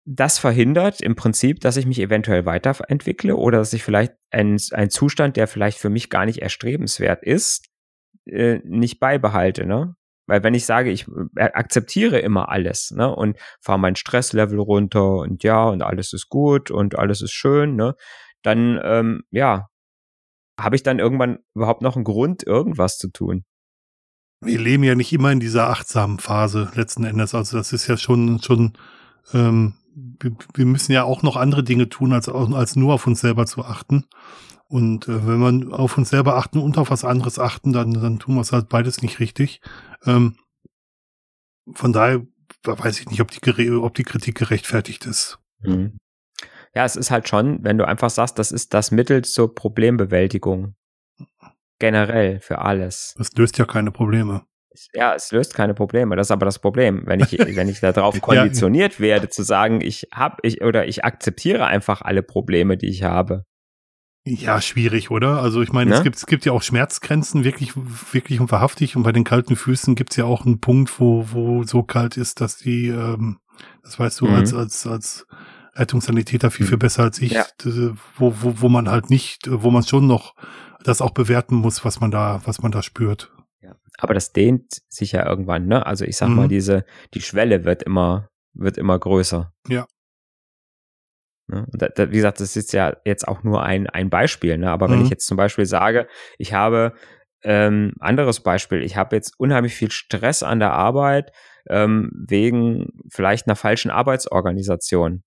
[0.08, 5.36] das verhindert im Prinzip, dass ich mich eventuell weiterentwickle oder dass ich vielleicht einen, Zustand,
[5.36, 7.66] der vielleicht für mich gar nicht erstrebenswert ist,
[8.26, 9.66] äh, nicht beibehalte.
[9.66, 9.96] Ne?
[10.28, 15.18] Weil wenn ich sage, ich äh, akzeptiere immer alles ne, und fahre mein Stresslevel runter
[15.18, 17.96] und ja, und alles ist gut und alles ist schön, ne,
[18.44, 19.70] dann ähm, ja,
[20.60, 23.44] habe ich dann irgendwann überhaupt noch einen Grund, irgendwas zu tun.
[24.42, 27.34] Wir leben ja nicht immer in dieser achtsamen Phase letzten Endes.
[27.34, 28.74] Also das ist ja schon, schon,
[29.34, 33.22] ähm, wir, wir müssen ja auch noch andere Dinge tun, als, als nur auf uns
[33.22, 34.06] selber zu achten.
[34.68, 38.20] Und äh, wenn man auf uns selber achten und auf was anderes achten, dann, dann
[38.20, 39.62] tun wir es halt beides nicht richtig.
[40.06, 40.36] Ähm,
[41.74, 42.26] von daher
[42.64, 45.40] weiß ich nicht, ob die, ob die Kritik gerechtfertigt ist.
[45.62, 45.98] Mhm.
[46.74, 50.76] Ja, es ist halt schon, wenn du einfach sagst, das ist das Mittel zur Problembewältigung.
[51.80, 53.14] Generell für alles.
[53.18, 54.44] Das löst ja keine Probleme.
[54.94, 56.16] Ja, es löst keine Probleme.
[56.16, 57.04] Das ist aber das Problem.
[57.06, 61.66] Wenn ich, wenn ich darauf konditioniert werde, zu sagen, ich habe, ich, oder ich akzeptiere
[61.66, 63.44] einfach alle Probleme, die ich habe.
[64.28, 65.40] Ja, schwierig, oder?
[65.42, 65.98] Also ich meine, Ne?
[65.98, 67.74] es gibt es gibt ja auch Schmerzgrenzen, wirklich
[68.12, 68.96] wirklich und wahrhaftig.
[68.96, 72.42] Und bei den kalten Füßen gibt's ja auch einen Punkt, wo wo so kalt ist,
[72.42, 73.38] dass die, ähm,
[73.84, 74.34] das weißt du Mhm.
[74.36, 75.28] als als als
[75.76, 76.70] Rettungssanitäter viel Mhm.
[76.70, 77.46] viel besser als ich, Ja.
[77.64, 80.34] d- wo wo wo man halt nicht, wo man schon noch
[80.86, 83.32] das auch bewerten muss, was man da was man da spürt.
[83.98, 85.86] Aber das dehnt sich ja irgendwann, ne?
[85.86, 86.50] Also ich sag mal, Mhm.
[86.50, 89.54] diese, die Schwelle wird immer, wird immer größer.
[89.70, 89.88] Ja.
[91.48, 91.66] Ne?
[91.72, 94.70] Da, da, wie gesagt, das ist ja jetzt auch nur ein, ein Beispiel, ne?
[94.70, 95.06] Aber wenn Mhm.
[95.06, 96.08] ich jetzt zum Beispiel sage,
[96.38, 96.94] ich habe
[97.44, 101.32] ähm, anderes Beispiel, ich habe jetzt unheimlich viel Stress an der Arbeit
[101.70, 105.24] ähm, wegen vielleicht einer falschen Arbeitsorganisation.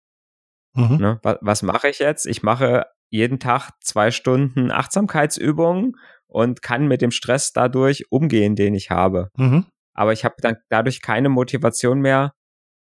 [0.75, 0.97] Mhm.
[0.97, 1.21] Ne?
[1.23, 2.27] Was, was mache ich jetzt?
[2.27, 5.97] Ich mache jeden Tag zwei Stunden Achtsamkeitsübungen
[6.27, 9.31] und kann mit dem Stress dadurch umgehen, den ich habe.
[9.37, 9.67] Mhm.
[9.95, 12.33] Aber ich habe dann dadurch keine Motivation mehr,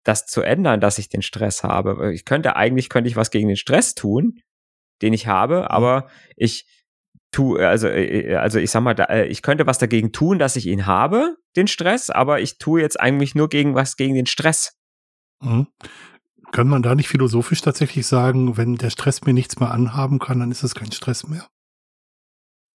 [0.03, 2.13] das zu ändern, dass ich den Stress habe.
[2.13, 4.39] Ich könnte eigentlich könnte ich was gegen den Stress tun,
[5.01, 6.65] den ich habe, aber ich
[7.31, 10.65] tu also äh, also ich sag mal, äh, ich könnte was dagegen tun, dass ich
[10.65, 14.77] ihn habe, den Stress, aber ich tue jetzt eigentlich nur gegen was gegen den Stress.
[15.41, 15.67] Mhm.
[16.51, 20.39] Kann man da nicht philosophisch tatsächlich sagen, wenn der Stress mir nichts mehr anhaben kann,
[20.39, 21.47] dann ist es kein Stress mehr?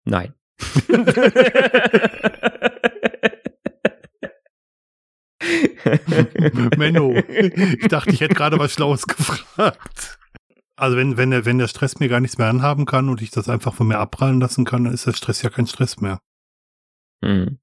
[0.04, 0.34] Nein.
[6.76, 10.18] Menno, ich dachte, ich hätte gerade was Schlaues gefragt.
[10.76, 13.30] Also wenn, wenn, der, wenn der Stress mir gar nichts mehr anhaben kann und ich
[13.30, 16.18] das einfach von mir abprallen lassen kann, dann ist der Stress ja kein Stress mehr.
[17.24, 17.58] Hm.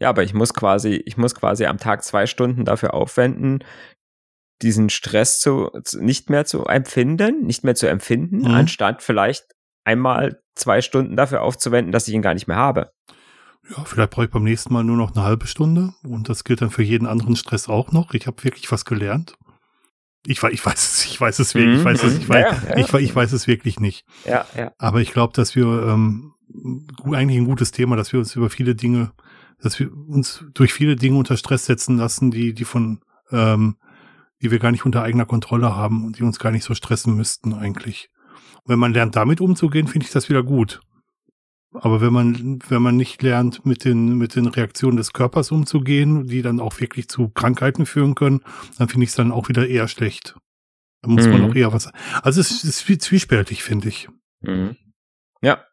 [0.00, 3.64] Ja, aber ich muss quasi, ich muss quasi am Tag zwei Stunden dafür aufwenden,
[4.62, 8.46] diesen Stress zu, zu nicht mehr zu empfinden, nicht mehr zu empfinden, Mhm.
[8.46, 9.44] anstatt vielleicht
[9.84, 12.90] einmal zwei Stunden dafür aufzuwenden, dass ich ihn gar nicht mehr habe.
[13.70, 16.62] Ja, vielleicht brauche ich beim nächsten Mal nur noch eine halbe Stunde und das gilt
[16.62, 18.14] dann für jeden anderen Stress auch noch.
[18.14, 19.36] Ich habe wirklich was gelernt.
[20.24, 22.32] Ich, ich weiß es, ich weiß es wirklich, ich weiß es, ich Mhm.
[22.32, 22.76] weiß, Ja, ja.
[22.78, 24.04] ich, ich weiß es wirklich nicht.
[24.24, 24.72] Ja, ja.
[24.78, 26.32] Aber ich glaube, dass wir ähm,
[27.12, 29.12] eigentlich ein gutes Thema, dass wir uns über viele Dinge,
[29.60, 33.00] dass wir uns durch viele Dinge unter Stress setzen lassen, die, die von,
[33.30, 33.76] ähm,
[34.46, 37.16] die wir gar nicht unter eigener Kontrolle haben und die uns gar nicht so stressen
[37.16, 38.08] müssten eigentlich.
[38.62, 40.80] Und wenn man lernt, damit umzugehen, finde ich das wieder gut.
[41.72, 46.26] Aber wenn man, wenn man nicht lernt, mit den, mit den Reaktionen des Körpers umzugehen,
[46.26, 48.40] die dann auch wirklich zu Krankheiten führen können,
[48.78, 50.36] dann finde ich es dann auch wieder eher schlecht.
[51.02, 51.50] Da muss man Mhm.
[51.50, 51.90] auch eher was,
[52.22, 54.08] also es ist zwiespältig, finde ich.
[54.42, 54.76] Mhm.
[55.42, 55.64] Ja.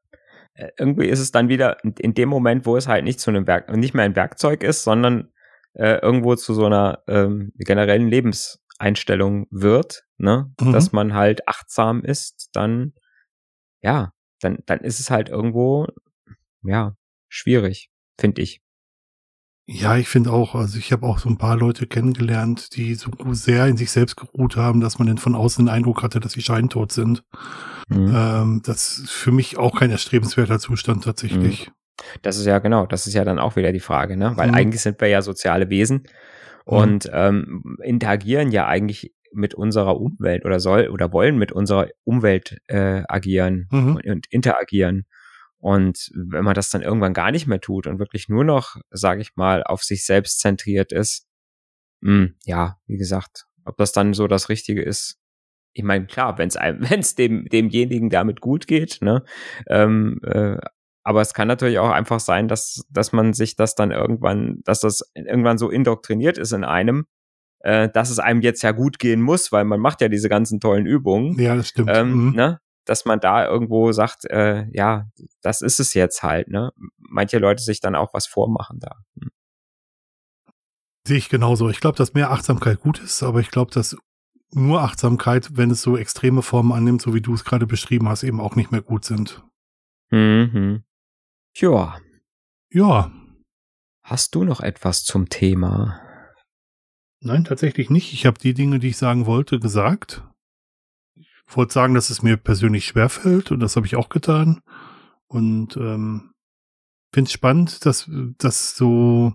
[0.56, 3.48] Äh, Irgendwie ist es dann wieder in- dem Moment, wo es halt nicht zu einem
[3.48, 5.30] Werk, nicht mehr ein Werkzeug ist, sondern
[5.76, 8.08] äh, irgendwo zu so einer ähm, generellen
[8.84, 10.54] Lebenseinstellung wird, ne?
[10.60, 10.72] Mhm.
[10.72, 12.94] Dass man halt achtsam ist, dann
[13.82, 15.88] ja, dann, dann ist es halt irgendwo,
[16.64, 16.96] ja,
[17.30, 18.62] schwierig, finde ich.
[19.66, 23.12] Ja, ich finde auch, also ich habe auch so ein paar Leute kennengelernt, die so
[23.32, 26.34] sehr in sich selbst geruht haben, dass man dann von außen den Eindruck hatte, dass
[26.34, 27.24] sie scheintot sind.
[27.88, 28.14] Mhm.
[28.14, 31.72] Ähm, das ist für mich auch kein erstrebenswerter Zustand tatsächlich.
[32.22, 34.36] Das ist ja genau, das ist ja dann auch wieder die Frage, ne?
[34.36, 34.56] Weil Mhm.
[34.56, 36.04] eigentlich sind wir ja soziale Wesen
[36.66, 42.58] und ähm, interagieren ja eigentlich mit unserer Umwelt oder soll oder wollen mit unserer Umwelt
[42.68, 43.96] äh, agieren Mhm.
[43.96, 45.06] und, und interagieren.
[45.58, 49.22] Und wenn man das dann irgendwann gar nicht mehr tut und wirklich nur noch, sage
[49.22, 51.26] ich mal, auf sich selbst zentriert ist,
[52.02, 55.20] mh, ja, wie gesagt, ob das dann so das Richtige ist.
[55.76, 59.24] Ich meine, klar, wenn es einem, wenn es dem demjenigen damit gut geht, ne,
[59.68, 60.58] ähm, äh,
[61.04, 64.80] aber es kann natürlich auch einfach sein, dass, dass man sich das dann irgendwann, dass
[64.80, 67.06] das irgendwann so indoktriniert ist in einem,
[67.60, 70.60] äh, dass es einem jetzt ja gut gehen muss, weil man macht ja diese ganzen
[70.60, 71.40] tollen Übungen.
[71.40, 71.90] Ja, das stimmt.
[71.94, 72.32] Ähm, mhm.
[72.36, 72.60] ne?
[72.86, 75.08] Dass man da irgendwo sagt, äh, ja,
[75.42, 76.72] das ist es jetzt halt, ne?
[76.98, 78.98] Manche Leute sich dann auch was vormachen da.
[79.20, 79.30] Hm.
[81.08, 81.70] Sehe ich genauso.
[81.70, 83.96] Ich glaube, dass mehr Achtsamkeit gut ist, aber ich glaube, dass
[84.52, 88.24] nur Achtsamkeit, wenn es so extreme Formen annimmt, so wie du es gerade beschrieben hast,
[88.24, 89.44] eben auch nicht mehr gut sind.
[90.12, 90.84] Mhm.
[91.56, 92.00] Ja.
[92.72, 93.12] Ja.
[94.04, 96.02] Hast du noch etwas zum Thema?
[97.20, 98.12] Nein, tatsächlich nicht.
[98.14, 100.24] Ich habe die Dinge, die ich sagen wollte, gesagt.
[101.16, 104.62] Ich wollte sagen, dass es mir persönlich schwerfällt und das habe ich auch getan.
[105.28, 106.34] Und ähm,
[107.14, 109.34] finde es spannend, dass das so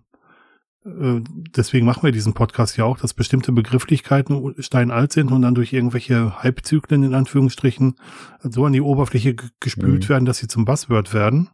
[0.85, 1.21] äh,
[1.57, 5.73] deswegen machen wir diesen Podcast ja auch, dass bestimmte Begrifflichkeiten steinalt sind und dann durch
[5.73, 7.95] irgendwelche Halbzyklen in Anführungsstrichen
[8.43, 10.09] so an die Oberfläche gespült mhm.
[10.09, 11.51] werden, dass sie zum Buzzword werden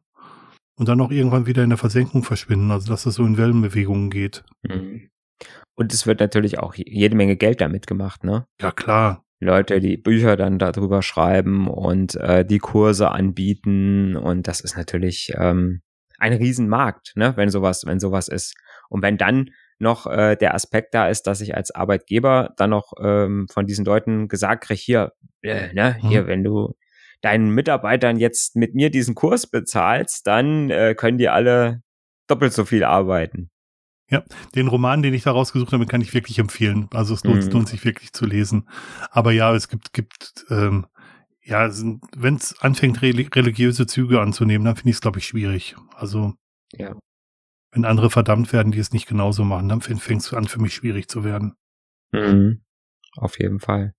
[0.77, 4.11] und dann auch irgendwann wieder in der Versenkung verschwinden, also dass das so in Wellenbewegungen
[4.11, 4.45] geht.
[4.63, 5.11] Mhm.
[5.75, 8.47] Und es wird natürlich auch jede Menge Geld damit gemacht, ne?
[8.61, 9.25] Ja, klar.
[9.41, 15.33] Leute, die Bücher dann darüber schreiben und äh, die Kurse anbieten und das ist natürlich
[15.37, 15.83] ähm,
[16.19, 18.55] ein Riesenmarkt, ne, wenn sowas, wenn sowas ist.
[18.89, 22.93] Und wenn dann noch äh, der Aspekt da ist, dass ich als Arbeitgeber dann noch
[23.03, 25.13] ähm, von diesen Leuten gesagt kriege, hier,
[25.43, 26.27] äh, ne, hier, mhm.
[26.27, 26.75] wenn du
[27.25, 31.83] deinen Mitarbeitern jetzt mit mir diesen Kurs bezahlst, dann äh, können die alle
[32.27, 33.51] doppelt so viel arbeiten.
[34.11, 34.23] Ja,
[34.55, 36.89] den Roman, den ich da rausgesucht habe, kann ich wirklich empfehlen.
[36.93, 37.51] Also es lohnt, mhm.
[37.51, 38.69] lohnt sich wirklich zu lesen.
[39.11, 40.87] Aber ja, es gibt, gibt ähm,
[41.43, 41.71] ja,
[42.17, 45.77] wenn es anfängt, religiöse Züge anzunehmen, dann finde ich es, glaube ich, schwierig.
[45.97, 46.35] Also
[46.73, 46.95] ja
[47.75, 50.75] wenn andere verdammt werden, die es nicht genauso machen, dann fängt es an, für mich
[50.75, 51.57] schwierig zu werden.
[52.13, 52.63] Mhm.
[53.17, 53.95] Auf jeden Fall.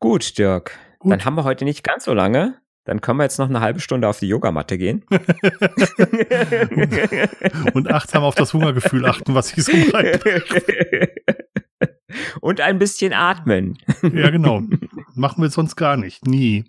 [0.00, 0.78] Gut, Dirk.
[0.98, 1.12] Gut.
[1.12, 2.60] Dann haben wir heute nicht ganz so lange.
[2.88, 5.04] Dann können wir jetzt noch eine halbe Stunde auf die Yogamatte gehen.
[7.74, 10.42] und achtsam auf das Hungergefühl achten, was ich so bleibe.
[12.40, 13.76] Und ein bisschen atmen.
[14.00, 14.62] ja, genau.
[15.12, 16.26] Machen wir sonst gar nicht.
[16.26, 16.64] Nie.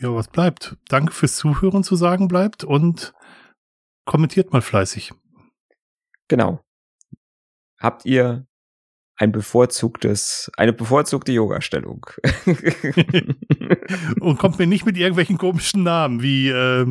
[0.00, 0.76] Ja, was bleibt?
[0.88, 3.14] Danke fürs Zuhören zu sagen bleibt und
[4.04, 5.12] kommentiert mal fleißig.
[6.26, 6.60] Genau.
[7.78, 8.48] Habt ihr
[9.16, 12.06] ein bevorzugtes, eine bevorzugte Yoga-Stellung?
[14.20, 16.86] Und kommt mir nicht mit irgendwelchen komischen Namen wie äh,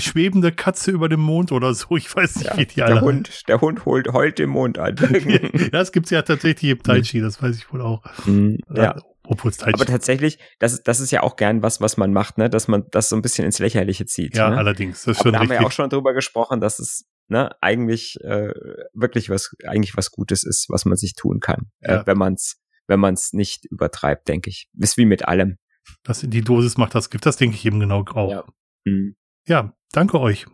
[0.00, 1.96] schwebende Katze über dem Mond oder so.
[1.96, 4.78] Ich weiß nicht, ja, wie die der alle Hund, Der Hund holt, heult den Mond
[4.78, 4.96] an.
[5.72, 8.02] das gibt's ja tatsächlich im Tai Chi, das weiß ich wohl auch.
[8.26, 8.96] Mhm, ja.
[9.26, 9.74] Obwohl es Tai Chi.
[9.74, 12.50] Aber tatsächlich, das, das ist ja auch gern was, was man macht, ne?
[12.50, 14.36] dass man das so ein bisschen ins Lächerliche zieht.
[14.36, 14.58] Ja, ne?
[14.58, 15.04] allerdings.
[15.04, 18.20] Das ist schon da haben wir ja auch schon drüber gesprochen, dass es ne, eigentlich
[18.22, 18.52] äh,
[18.92, 22.00] wirklich was, eigentlich was Gutes ist, was man sich tun kann, äh, ja.
[22.00, 24.68] äh, wenn man es wenn man es nicht übertreibt, denke ich.
[24.78, 25.56] Ist wie mit allem.
[26.02, 28.30] Das, die Dosis macht das Gift, das denke ich eben genau auch.
[28.30, 28.44] Ja.
[28.84, 29.16] Mhm.
[29.46, 30.46] ja, danke euch.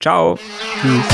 [0.00, 0.38] Ciao.
[0.80, 1.04] Tschüss.